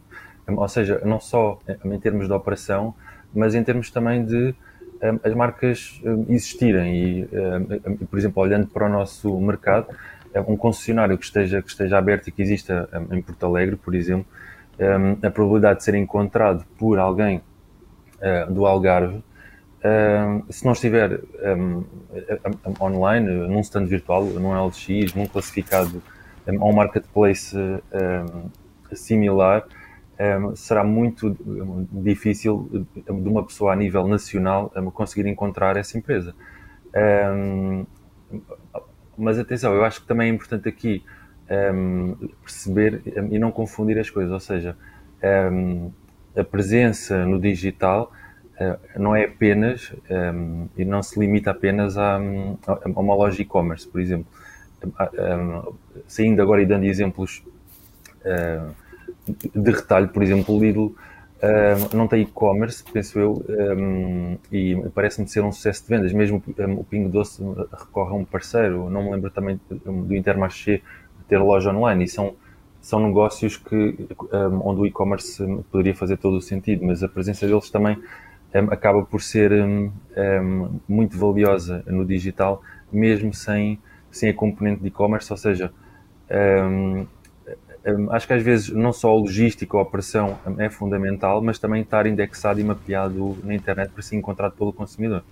Ou 0.50 0.68
seja, 0.68 1.02
não 1.04 1.20
só 1.20 1.60
em 1.84 2.00
termos 2.00 2.28
de 2.28 2.34
operação, 2.34 2.94
mas 3.34 3.56
em 3.56 3.64
termos 3.64 3.90
também 3.90 4.24
de 4.24 4.54
um, 5.02 5.20
as 5.24 5.34
marcas 5.34 6.02
existirem. 6.30 6.96
E, 6.96 7.28
por 8.10 8.18
exemplo, 8.18 8.44
olhando 8.44 8.68
para 8.68 8.86
o 8.86 8.90
nosso 8.90 9.38
mercado, 9.40 9.88
um 10.42 10.58
concessionário 10.58 11.18
que 11.18 11.26
esteja, 11.26 11.62
que 11.62 11.70
esteja 11.70 11.98
aberto 11.98 12.28
e 12.28 12.32
que 12.32 12.42
exista 12.42 12.90
um, 12.94 13.16
em 13.16 13.22
Porto 13.22 13.46
Alegre, 13.46 13.76
por 13.76 13.96
exemplo, 13.96 14.26
um, 14.80 15.26
a 15.26 15.32
probabilidade 15.32 15.80
de 15.80 15.86
ser 15.86 15.96
encontrado 15.96 16.66
por 16.78 17.00
alguém 17.00 17.42
uh, 18.18 18.52
do 18.52 18.66
Algarve, 18.66 19.24
se 20.50 20.66
não 20.66 20.74
estiver 20.74 21.22
online, 22.82 23.48
num 23.48 23.62
stand 23.62 23.86
virtual, 23.86 24.26
num 24.26 24.52
LX, 24.66 25.14
num 25.16 25.26
classificado 25.28 26.04
a 26.46 26.52
um 26.52 26.74
marketplace 26.74 27.56
similar, 28.92 29.66
será 30.56 30.84
muito 30.84 31.38
difícil 31.90 32.68
de 32.94 33.30
uma 33.30 33.46
pessoa 33.46 33.72
a 33.72 33.76
nível 33.78 34.06
nacional 34.10 34.74
conseguir 34.94 35.30
encontrar 35.30 35.78
essa 35.78 35.98
empresa. 35.98 36.36
Mas 39.18 39.40
atenção, 39.40 39.74
eu 39.74 39.84
acho 39.84 40.02
que 40.02 40.08
também 40.08 40.30
é 40.30 40.34
importante 40.34 40.70
aqui 40.70 41.04
um, 41.50 41.54
ehm, 41.54 42.30
perceber 42.44 43.02
um, 43.18 43.34
e 43.34 43.40
não 43.40 43.52
confundir 43.52 43.98
as 43.98 44.10
coisas, 44.10 44.32
ou 44.32 44.40
seja, 44.40 44.78
um, 45.52 45.92
ehm, 46.36 46.40
a 46.40 46.44
presença 46.44 47.26
no 47.26 47.40
digital 47.42 48.12
uh, 48.62 49.00
não 49.00 49.16
é 49.16 49.26
apenas 49.26 49.92
ehm, 50.08 50.66
e 50.78 50.86
não 50.86 51.02
se 51.02 51.20
limita 51.20 51.50
apenas 51.50 51.98
a, 51.98 52.18
a 52.18 53.00
uma 53.00 53.16
loja 53.16 53.42
e-commerce, 53.42 53.88
por 53.88 54.00
exemplo. 54.00 54.28
saindo 56.08 56.40
agora 56.40 56.62
e 56.62 56.66
dando 56.66 56.86
exemplos 56.86 57.44
uh, 58.22 58.72
de 59.56 59.72
retalho, 59.72 60.10
por 60.10 60.22
exemplo, 60.22 60.56
o 60.56 60.60
Lidl 60.60 60.96
Não 61.94 62.08
tem 62.08 62.24
e-commerce, 62.24 62.84
penso 62.92 63.20
eu, 63.20 63.46
um, 63.78 64.38
e 64.52 64.76
parece-me 64.94 65.28
ser 65.28 65.42
um 65.44 65.52
sucesso 65.52 65.84
de 65.84 65.90
vendas. 65.90 66.12
Mesmo 66.12 66.42
um, 66.60 66.74
o 66.74 66.84
Pingo 66.84 67.10
Doce 67.10 67.44
recorre 67.72 68.12
a 68.12 68.14
um 68.16 68.26
parceiro, 68.26 68.90
não 68.90 69.04
me 69.04 69.12
lembro 69.12 69.30
também 69.30 69.60
do 69.70 70.16
Intermarché 70.16 70.82
ter 71.28 71.38
loja 71.38 71.72
online, 71.72 72.06
e 72.06 72.08
são, 72.08 72.36
são 72.82 73.00
negócios 73.06 73.56
que, 73.58 74.08
um, 74.34 74.68
onde 74.68 74.82
o 74.82 74.86
e-commerce 74.88 75.46
poderia 75.72 75.94
fazer 75.94 76.18
todo 76.18 76.38
o 76.38 76.42
sentido, 76.42 76.86
mas 76.86 77.04
a 77.04 77.08
presença 77.08 77.46
deles 77.46 77.70
também 77.70 78.02
acaba 78.72 79.04
por 79.04 79.22
ser 79.22 79.52
muito 80.88 81.18
valiosa 81.18 81.84
no 81.86 82.04
digital, 82.04 82.64
mesmo 82.92 83.34
sem, 83.34 83.78
sem 84.10 84.30
a 84.30 84.34
componente 84.34 84.82
de 84.82 84.88
e-commerce, 84.88 85.32
ou 85.32 85.38
seja, 85.38 85.72
acho 88.12 88.28
que 88.28 88.34
às 88.34 88.44
vezes 88.44 88.70
não 88.70 88.92
só 88.92 89.10
a 89.10 89.16
logística, 89.16 89.78
a 89.78 89.82
operação 89.82 90.38
hum, 90.46 90.56
é 90.60 90.70
fundamental, 90.70 91.42
mas 91.42 91.58
também 91.60 91.82
estar 91.82 92.06
indexado 92.06 92.60
e 92.60 92.64
mapeado 92.64 93.38
na 93.44 93.54
internet 93.54 93.92
para 93.92 94.02
ser 94.02 94.16
encontrado 94.16 94.54
pelo 94.54 94.74
consumidor. 94.74 95.24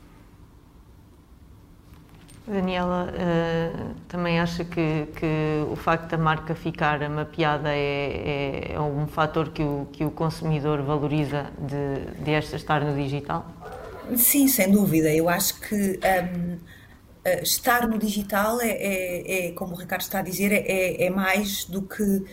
Daniela, 2.47 3.09
uh, 3.11 3.95
também 4.07 4.39
acha 4.39 4.63
que, 4.63 5.07
que, 5.15 5.65
o 5.71 5.75
facto 5.75 6.11
da 6.11 6.17
marca 6.17 6.53
ficar 6.53 7.09
mapeada 7.09 7.69
é, 7.69 8.69
é, 8.69 8.73
é, 8.73 8.79
um 8.79 9.07
fator 9.07 9.49
que 9.49 9.63
o, 9.63 9.87
que 9.91 10.05
o 10.05 10.11
consumidor 10.11 10.83
valoriza 10.83 11.47
de, 11.57 12.23
de 12.23 12.31
esta 12.31 12.55
estar 12.55 12.81
no 12.81 12.95
digital? 12.95 13.47
Sim, 14.15 14.47
sem 14.47 14.71
dúvida. 14.71 15.11
Eu 15.11 15.27
acho 15.27 15.59
que 15.59 15.99
um, 15.99 16.59
eh, 17.25 17.41
estar 17.41 17.87
no 17.87 17.97
digital 17.97 18.61
é, 18.61 18.69
é, 18.69 19.47
é, 19.47 19.51
como 19.53 19.73
o 19.73 19.75
Ricardo 19.75 20.01
está 20.01 20.19
a 20.19 20.21
dizer, 20.21 20.51
é, 20.51 21.05
é 21.05 21.09
mais 21.09 21.65
do 21.65 21.81
que 21.81 22.23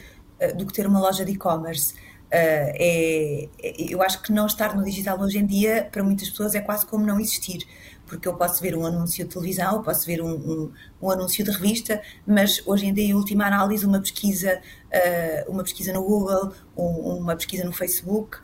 do 0.49 0.67
que 0.67 0.73
ter 0.73 0.87
uma 0.87 1.01
loja 1.01 1.25
de 1.25 1.33
e-commerce. 1.33 1.95
Uh, 2.33 2.73
é, 2.79 3.49
eu 3.77 4.03
acho 4.03 4.23
que 4.23 4.33
não 4.33 4.47
estar 4.47 4.75
no 4.75 4.83
digital 4.83 5.21
hoje 5.21 5.37
em 5.37 5.45
dia, 5.45 5.87
para 5.93 6.03
muitas 6.03 6.31
pessoas, 6.31 6.55
é 6.55 6.63
quase 6.63 6.87
como 6.87 7.05
não 7.05 7.21
existir, 7.21 7.67
porque 8.07 8.27
eu 8.27 8.35
posso 8.35 8.63
ver 8.63 8.75
um 8.75 8.87
anúncio 8.87 9.23
de 9.23 9.31
televisão, 9.31 9.77
eu 9.77 9.83
posso 9.83 10.07
ver 10.07 10.23
um, 10.23 10.33
um, 10.33 10.73
um 11.03 11.11
anúncio 11.11 11.45
de 11.45 11.51
revista, 11.51 12.01
mas 12.27 12.63
hoje 12.67 12.87
em 12.87 12.95
dia, 12.95 13.05
em 13.05 13.15
última 13.15 13.47
análise, 13.47 13.85
uma 13.85 14.01
pesquisa, 14.01 14.61
uh, 14.87 15.53
uma 15.53 15.63
pesquisa 15.63 15.93
no 15.93 16.03
Google, 16.03 16.55
um, 16.75 17.19
uma 17.19 17.37
pesquisa 17.37 17.65
no 17.65 17.73
Facebook, 17.73 18.39
uh, 18.39 18.41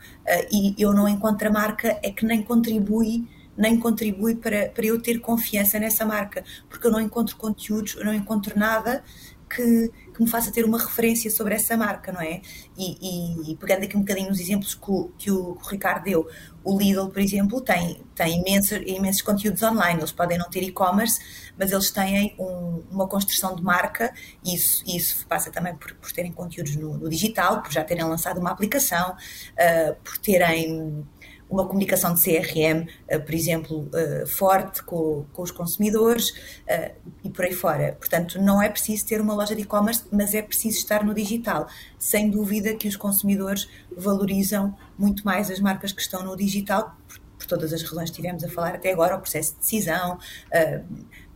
e 0.51 0.75
eu 0.77 0.93
não 0.93 1.09
encontro 1.09 1.47
a 1.47 1.51
marca, 1.51 1.99
é 2.03 2.11
que 2.11 2.25
nem 2.25 2.43
contribui 2.43 3.27
nem 3.57 3.77
contribui 3.77 4.35
para, 4.35 4.69
para 4.69 4.85
eu 4.85 5.01
ter 5.01 5.19
confiança 5.19 5.77
nessa 5.77 6.05
marca, 6.05 6.45
porque 6.69 6.87
eu 6.87 6.91
não 6.91 7.01
encontro 7.01 7.35
conteúdos, 7.35 7.93
eu 7.97 8.05
não 8.05 8.13
encontro 8.13 8.57
nada 8.57 9.03
que, 9.49 9.91
que 10.19 10.23
me 10.23 10.29
faça 10.29 10.51
ter 10.51 10.65
uma 10.65 10.77
referência 10.77 11.31
sobre 11.31 11.55
essa 11.55 11.77
marca, 11.77 12.11
não 12.11 12.21
é? 12.21 12.41
E, 12.77 12.97
e, 13.01 13.51
e 13.51 13.55
pegando 13.55 13.85
aqui 13.85 13.95
um 13.95 14.01
bocadinho 14.01 14.27
nos 14.27 14.39
exemplos 14.39 14.75
que 14.75 14.91
o, 14.91 15.11
que 15.17 15.31
o, 15.31 15.53
Ricardo 15.53 16.03
deu, 16.03 16.27
o 16.61 16.77
Lidl, 16.77 17.07
por 17.07 17.21
exemplo, 17.21 17.61
tem, 17.61 18.03
tem 18.13 18.41
imensos, 18.41 18.77
imensos 18.85 19.21
conteúdos 19.21 19.63
online, 19.63 20.01
eles 20.01 20.11
podem 20.11 20.37
não 20.37 20.49
ter 20.49 20.61
e-commerce, 20.61 21.21
mas 21.57 21.71
eles 21.71 21.89
têm 21.89 22.35
um, 22.37 22.83
uma 22.91 23.07
construção 23.07 23.55
de 23.55 23.63
marca 23.63 24.13
e 24.43 24.55
isso, 24.55 24.83
isso 24.85 25.25
passa 25.25 25.49
também 25.49 25.73
por, 25.75 25.95
por 25.95 26.11
terem 26.11 26.33
conteúdos 26.33 26.75
no, 26.75 26.97
no, 26.97 27.09
digital, 27.09 27.61
por 27.61 27.71
já 27.71 27.83
terem 27.83 28.03
lançado 28.03 28.41
uma 28.41 28.51
aplicação, 28.51 29.11
uh, 29.11 29.95
por 30.03 30.17
terem 30.17 31.07
uma 31.49 31.65
comunicação 31.65 32.13
de 32.13 32.21
CRM, 32.21 32.87
eh, 33.07 33.17
por 33.17 33.33
exemplo, 33.33 33.89
eh, 33.93 34.25
forte 34.27 34.83
com, 34.83 35.25
com 35.33 35.41
os 35.41 35.49
consumidores 35.49 36.33
eh, 36.67 36.93
e 37.23 37.29
por 37.29 37.43
aí 37.43 37.53
fora. 37.53 37.97
Portanto, 37.99 38.39
não 38.39 38.61
é 38.61 38.69
preciso 38.69 39.05
ter 39.07 39.19
uma 39.19 39.33
loja 39.33 39.55
de 39.55 39.63
e-commerce, 39.63 40.03
mas 40.11 40.35
é 40.35 40.43
preciso 40.43 40.77
estar 40.77 41.03
no 41.03 41.13
digital. 41.13 41.67
Sem 41.97 42.29
dúvida 42.29 42.75
que 42.75 42.87
os 42.87 42.95
consumidores 42.95 43.67
valorizam 43.97 44.77
muito 44.97 45.25
mais 45.25 45.49
as 45.49 45.59
marcas 45.59 45.91
que 45.91 46.01
estão 46.01 46.23
no 46.23 46.37
digital, 46.37 46.95
por, 47.07 47.19
por 47.39 47.47
todas 47.47 47.73
as 47.73 47.81
razões 47.81 48.11
que 48.11 48.17
estivemos 48.17 48.43
a 48.43 48.49
falar 48.49 48.75
até 48.75 48.91
agora, 48.91 49.15
o 49.15 49.19
processo 49.19 49.53
de 49.53 49.59
decisão, 49.59 50.19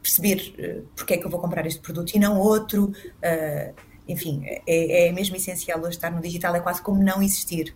perceber 0.01 0.85
porque 0.95 1.13
é 1.13 1.17
que 1.17 1.25
eu 1.25 1.29
vou 1.29 1.39
comprar 1.39 1.65
este 1.65 1.79
produto 1.79 2.13
e 2.13 2.19
não 2.19 2.37
outro. 2.37 2.93
enfim, 4.07 4.43
é, 4.45 5.07
é 5.07 5.11
mesmo 5.11 5.35
essencial 5.35 5.87
estar 5.87 6.11
no 6.11 6.21
digital, 6.21 6.53
é 6.55 6.59
quase 6.59 6.81
como 6.81 7.01
não 7.01 7.21
existir. 7.21 7.73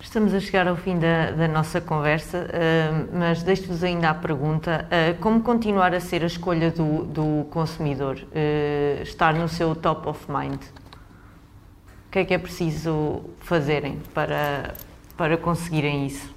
Estamos 0.00 0.32
a 0.32 0.40
chegar 0.40 0.66
ao 0.66 0.76
fim 0.76 0.98
da, 0.98 1.30
da 1.30 1.46
nossa 1.46 1.78
conversa, 1.78 2.46
uh, 2.48 3.18
mas 3.18 3.42
deixo-vos 3.42 3.84
ainda 3.84 4.08
a 4.08 4.14
pergunta: 4.14 4.86
uh, 4.86 5.20
como 5.20 5.42
continuar 5.42 5.94
a 5.94 6.00
ser 6.00 6.22
a 6.22 6.26
escolha 6.26 6.70
do, 6.70 7.04
do 7.04 7.44
consumidor? 7.50 8.16
Uh, 8.16 9.02
estar 9.02 9.34
no 9.34 9.46
seu 9.46 9.76
top 9.76 10.08
of 10.08 10.26
mind? 10.30 10.60
O 12.06 12.10
que 12.10 12.20
é 12.20 12.24
que 12.24 12.34
é 12.34 12.38
preciso 12.38 13.22
fazerem 13.40 14.00
para, 14.14 14.74
para 15.16 15.36
conseguirem 15.36 16.06
isso? 16.06 16.34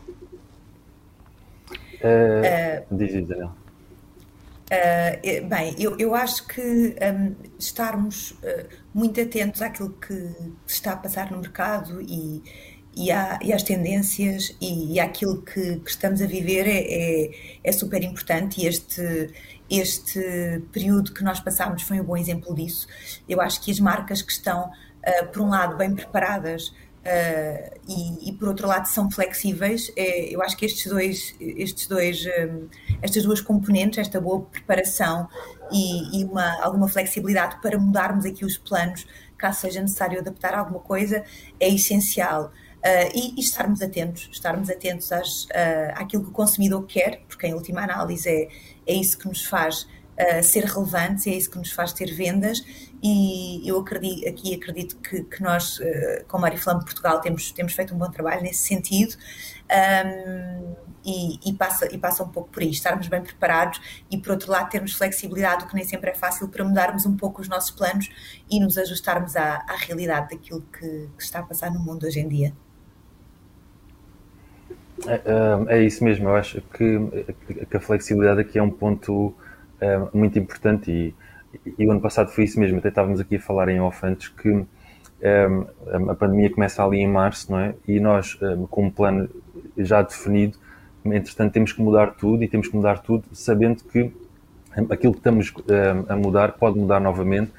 Uh, 2.04 2.86
diz, 2.92 3.14
Daniel. 3.26 3.54
Uh, 4.74 5.48
bem, 5.48 5.76
eu, 5.78 5.98
eu 5.98 6.14
acho 6.14 6.48
que 6.48 6.62
um, 6.62 7.36
estarmos 7.58 8.32
uh, 8.32 8.68
muito 8.94 9.22
atentos 9.22 9.62
àquilo 9.62 9.92
que 9.92 10.32
está 10.68 10.94
a 10.94 10.98
passar 10.98 11.32
no 11.32 11.38
mercado 11.38 12.02
e, 12.02 12.42
e, 12.96 13.12
à, 13.12 13.40
e 13.42 13.52
às 13.52 13.64
tendências 13.64 14.56
e, 14.62 14.94
e 14.94 15.00
àquilo 15.00 15.42
que, 15.42 15.78
que, 15.78 15.90
estamos 15.90 16.22
a 16.22 16.28
viver 16.28 16.68
é, 16.68 16.80
é, 16.80 17.32
é, 17.64 17.72
super 17.72 18.04
importante 18.04 18.62
e 18.62 18.68
este, 18.68 19.30
este 19.70 20.62
período 20.72 21.14
que 21.14 21.24
nós 21.24 21.40
passámos 21.40 21.84
foi 21.84 22.00
um 22.00 22.04
bom 22.04 22.18
exemplo 22.18 22.54
disso. 22.54 22.88
Eu 23.28 23.42
acho 23.42 23.62
que 23.62 23.72
as 23.72 23.80
marcas 23.80 24.22
que 24.22 24.32
estão, 24.32 24.70
uh, 24.70 25.28
por 25.32 25.42
um 25.42 25.50
lado, 25.50 25.76
bem 25.76 25.96
preparadas 25.96 26.68
uh, 26.68 27.80
e, 27.88 28.30
e, 28.30 28.34
por 28.34 28.50
outro 28.50 28.68
lado, 28.68 28.86
são 28.86 29.10
flexíveis, 29.10 29.92
é, 29.96 30.34
eu 30.34 30.42
acho 30.44 30.56
que 30.56 30.66
estes 30.66 30.86
dois, 30.86 31.36
estes 31.40 31.88
dois, 31.88 32.24
um, 32.26 32.68
estas 33.02 33.24
duas 33.24 33.42
componentes, 33.42 33.98
esta 33.98 34.22
boa 34.22 34.42
preparação 34.42 35.28
e, 35.72 36.20
e 36.20 36.26
uma, 36.26 36.62
alguma 36.62 36.88
flexibilidade 36.88 37.60
para 37.62 37.80
mudarmos 37.80 38.26
aqui 38.26 38.46
os 38.46 38.58
planos, 38.58 39.08
caso 39.36 39.62
seja 39.62 39.82
necessário 39.82 40.20
adaptar 40.20 40.54
alguma 40.54 40.80
coisa, 40.80 41.24
é 41.60 41.68
essencial. 41.68 42.52
Uh, 42.84 43.10
e, 43.16 43.34
e, 43.38 43.40
estarmos 43.40 43.82
atentos, 43.82 44.30
estarmos 44.30 44.70
atentos 44.70 45.10
às, 45.14 45.46
uh, 45.46 45.94
àquilo 45.96 46.24
que 46.24 46.30
o 46.30 46.34
consumidor 46.34 46.86
quer, 46.86 47.22
porque 47.30 47.48
em 47.48 47.54
última 47.54 47.82
análise 47.82 48.28
é, 48.28 48.50
é 48.86 48.94
isso 48.94 49.18
que 49.18 49.26
nos 49.26 49.46
faz 49.46 49.84
uh, 49.84 50.44
ser 50.44 50.66
relevantes, 50.66 51.26
é 51.28 51.32
isso 51.32 51.50
que 51.50 51.58
nos 51.58 51.72
faz 51.72 51.94
ter 51.94 52.14
vendas. 52.14 52.62
E 53.02 53.62
eu 53.68 53.80
acredito, 53.80 54.28
aqui 54.28 54.56
acredito 54.56 54.98
que, 54.98 55.24
que 55.24 55.42
nós, 55.42 55.80
uh, 55.80 56.26
como 56.28 56.46
Ariflame 56.46 56.84
Portugal, 56.84 57.22
temos, 57.22 57.52
temos 57.52 57.74
feito 57.74 57.94
um 57.94 57.98
bom 57.98 58.10
trabalho 58.10 58.42
nesse 58.42 58.68
sentido. 58.68 59.16
Um, 59.72 60.76
e, 61.06 61.40
e, 61.50 61.54
passa, 61.54 61.94
e 61.94 61.98
passa 61.98 62.24
um 62.24 62.30
pouco 62.30 62.50
por 62.50 62.64
aí, 62.64 62.70
estarmos 62.70 63.08
bem 63.08 63.22
preparados 63.22 63.82
e 64.10 64.18
por 64.18 64.32
outro 64.32 64.50
lado 64.50 64.70
termos 64.70 64.94
flexibilidade, 64.94 65.66
o 65.66 65.68
que 65.68 65.76
nem 65.76 65.84
sempre 65.84 66.12
é 66.12 66.14
fácil 66.14 66.48
para 66.48 66.64
mudarmos 66.64 67.06
um 67.06 67.18
pouco 67.18 67.42
os 67.42 67.50
nossos 67.50 67.72
planos 67.72 68.10
e 68.50 68.60
nos 68.60 68.78
ajustarmos 68.78 69.36
à, 69.36 69.66
à 69.68 69.76
realidade 69.76 70.30
daquilo 70.30 70.62
que, 70.62 71.10
que 71.18 71.24
está 71.24 71.40
a 71.40 71.44
passar 71.44 71.72
no 71.72 71.80
mundo 71.80 72.06
hoje 72.06 72.20
em 72.22 72.28
dia. 72.30 72.54
É, 75.08 75.14
é, 75.14 75.78
é, 75.78 75.84
isso 75.84 76.04
mesmo, 76.04 76.30
eu 76.30 76.36
acho 76.36 76.62
que, 76.62 77.00
que, 77.70 77.78
a 77.78 77.80
flexibilidade 77.80 78.42
aqui 78.42 78.60
é 78.60 78.64
um 78.64 78.70
ponto 78.70 79.34
é, 79.82 80.00
muito 80.14 80.38
importante 80.38 80.92
e, 80.92 81.16
e, 81.78 81.86
o 81.86 81.92
ano 81.92 82.00
passado 82.00 82.30
foi 82.30 82.44
isso 82.44 82.60
mesmo, 82.60 82.78
até 82.78 82.90
estávamos 82.90 83.20
aqui 83.20 83.36
a 83.36 83.40
falar 83.40 83.70
em 83.70 83.82
off 83.82 84.06
antes 84.06 84.30
que 84.30 84.66
é, 85.22 85.48
a 86.10 86.16
pandemia 86.16 86.50
começa 86.52 86.84
ali 86.84 87.00
em 87.00 87.08
março, 87.08 87.52
não 87.52 87.60
é? 87.60 87.74
E 87.88 88.00
nós, 88.00 88.38
é, 88.42 88.58
com 88.70 88.86
um 88.86 88.90
plano 88.90 89.30
já 89.78 90.02
definido, 90.02 90.58
entretanto 91.06 91.54
temos 91.54 91.74
que 91.74 91.82
mudar 91.82 92.14
tudo 92.14 92.44
e 92.44 92.48
temos 92.48 92.68
que 92.68 92.76
mudar 92.76 93.00
tudo 93.00 93.26
sabendo 93.34 93.84
que 93.84 94.12
aquilo 94.90 95.14
que 95.14 95.20
estamos 95.20 95.54
a 96.08 96.16
mudar 96.16 96.54
pode 96.54 96.80
mudar 96.80 97.00
novamente, 97.00 97.52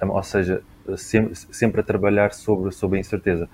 ou 0.00 0.22
seja, 0.22 0.62
sempre, 0.96 1.34
sempre 1.34 1.80
a 1.80 1.84
trabalhar 1.84 2.32
sobre, 2.32 2.72
sobre 2.72 2.96
a 2.96 3.00
incerteza. 3.00 3.48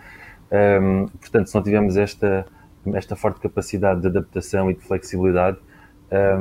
portanto, 1.20 1.48
se 1.48 1.54
não 1.54 1.62
tivermos 1.62 1.96
esta 1.96 2.46
esta 2.94 3.16
forte 3.16 3.40
capacidade 3.40 4.00
de 4.00 4.06
adaptação 4.08 4.70
e 4.70 4.74
de 4.74 4.80
flexibilidade, 4.80 5.58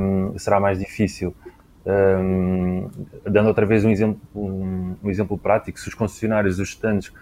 um, 0.00 0.38
será 0.38 0.58
mais 0.60 0.78
difícil. 0.78 1.34
Um, 1.86 2.90
dando 3.24 3.46
outra 3.46 3.64
vez 3.64 3.84
um 3.84 3.90
exemplo, 3.90 4.20
um, 4.34 4.96
um, 5.02 5.10
exemplo 5.10 5.38
prático, 5.38 5.78
se 5.78 5.88
os 5.88 5.94
concessionários, 5.94 6.58
os 6.58 6.70
stands, 6.70 7.12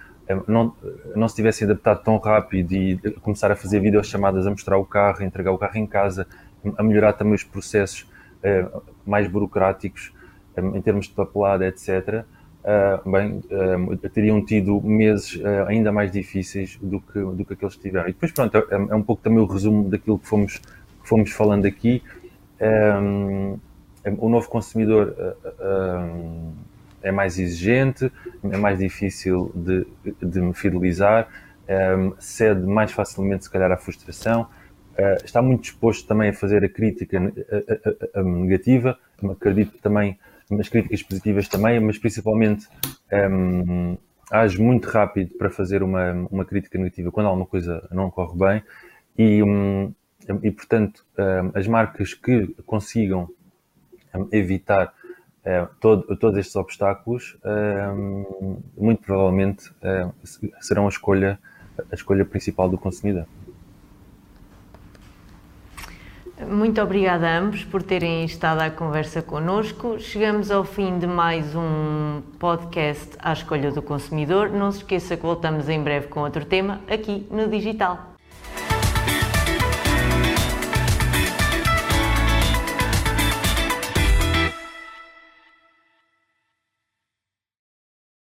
não, 0.48 0.74
não 1.14 1.28
se 1.28 1.36
tivessem 1.36 1.66
adaptado 1.66 2.02
tão 2.02 2.18
rápido 2.18 2.72
e 2.72 2.98
começar 3.20 3.50
a 3.52 3.56
fazer 3.56 3.78
videochamadas 3.78 4.46
a 4.46 4.50
mostrar 4.50 4.76
o 4.76 4.84
carro, 4.84 5.18
a 5.20 5.24
entregar 5.24 5.52
o 5.52 5.58
carro 5.58 5.78
em 5.78 5.86
casa, 5.86 6.26
a 6.76 6.82
melhorar 6.82 7.12
também 7.12 7.34
os 7.34 7.44
processos 7.44 8.10
uh, 8.42 8.82
mais 9.06 9.28
burocráticos 9.28 10.12
em 10.56 10.80
termos 10.80 11.06
de 11.06 11.12
papelada, 11.12 11.66
etc., 11.66 12.24
uh, 12.66 13.10
bem, 13.10 13.42
uh, 13.50 14.08
teriam 14.10 14.44
tido 14.44 14.80
meses 14.82 15.36
uh, 15.36 15.66
ainda 15.68 15.92
mais 15.92 16.10
difíceis 16.10 16.76
do 16.82 17.00
que, 17.00 17.18
do 17.20 17.44
que 17.44 17.54
aqueles 17.54 17.76
que 17.76 17.82
tiveram. 17.82 18.08
E 18.08 18.12
depois, 18.12 18.32
pronto, 18.32 18.56
é, 18.56 18.64
é 18.70 18.94
um 18.94 19.02
pouco 19.02 19.22
também 19.22 19.38
o 19.38 19.46
resumo 19.46 19.88
daquilo 19.88 20.18
que 20.18 20.26
fomos, 20.26 20.58
que 20.58 21.08
fomos 21.08 21.30
falando 21.30 21.66
aqui. 21.66 22.02
Um, 22.60 23.58
o 24.18 24.28
novo 24.28 24.48
consumidor 24.48 25.14
um, 25.60 26.52
é 27.02 27.10
mais 27.10 27.38
exigente, 27.38 28.10
é 28.44 28.56
mais 28.56 28.78
difícil 28.78 29.52
de, 29.54 29.86
de 30.22 30.40
me 30.40 30.54
fidelizar, 30.54 31.28
um, 31.98 32.12
cede 32.18 32.62
mais 32.62 32.92
facilmente, 32.92 33.44
se 33.44 33.50
calhar, 33.50 33.70
à 33.70 33.76
frustração. 33.76 34.48
Uh, 34.98 35.24
está 35.24 35.42
muito 35.42 35.62
disposto 35.62 36.06
também 36.06 36.30
a 36.30 36.32
fazer 36.32 36.64
a 36.64 36.68
crítica 36.68 37.18
a, 37.18 38.18
a, 38.18 38.20
a, 38.20 38.22
negativa. 38.22 38.98
Acredito 39.30 39.76
também 39.82 40.18
nas 40.50 40.68
críticas 40.68 41.02
positivas 41.02 41.48
também, 41.48 41.80
mas 41.80 41.98
principalmente 41.98 42.68
um, 43.12 43.96
age 44.30 44.60
muito 44.60 44.88
rápido 44.88 45.36
para 45.36 45.50
fazer 45.50 45.82
uma, 45.82 46.12
uma 46.30 46.44
crítica 46.44 46.78
negativa 46.78 47.10
quando 47.10 47.26
alguma 47.26 47.46
coisa 47.46 47.86
não 47.90 48.10
corre 48.10 48.38
bem 48.38 48.62
e, 49.18 49.42
um, 49.42 49.92
e 50.42 50.50
portanto, 50.50 51.04
um, 51.18 51.58
as 51.58 51.66
marcas 51.66 52.14
que 52.14 52.48
consigam 52.64 53.28
hum, 54.14 54.28
evitar 54.32 54.92
uh, 55.44 55.74
todo, 55.80 56.16
todos 56.16 56.38
estes 56.38 56.56
obstáculos, 56.56 57.36
hum, 57.44 58.60
muito 58.76 59.02
provavelmente 59.02 59.72
serão 60.60 60.86
a 60.86 60.88
escolha, 60.88 61.38
a 61.90 61.94
escolha 61.94 62.24
principal 62.24 62.68
do 62.68 62.78
consumidor. 62.78 63.26
Muito 66.48 66.80
obrigada 66.80 67.28
a 67.28 67.38
ambos 67.38 67.64
por 67.64 67.82
terem 67.82 68.24
estado 68.24 68.60
à 68.60 68.70
conversa 68.70 69.20
connosco. 69.20 69.98
Chegamos 69.98 70.48
ao 70.48 70.62
fim 70.62 70.96
de 70.96 71.06
mais 71.06 71.56
um 71.56 72.22
podcast 72.38 73.16
à 73.18 73.32
escolha 73.32 73.72
do 73.72 73.82
consumidor. 73.82 74.50
Não 74.50 74.70
se 74.70 74.78
esqueça 74.78 75.16
que 75.16 75.22
voltamos 75.22 75.68
em 75.68 75.82
breve 75.82 76.06
com 76.06 76.20
outro 76.20 76.44
tema 76.44 76.80
aqui 76.88 77.26
no 77.32 77.48
Digital. 77.48 78.15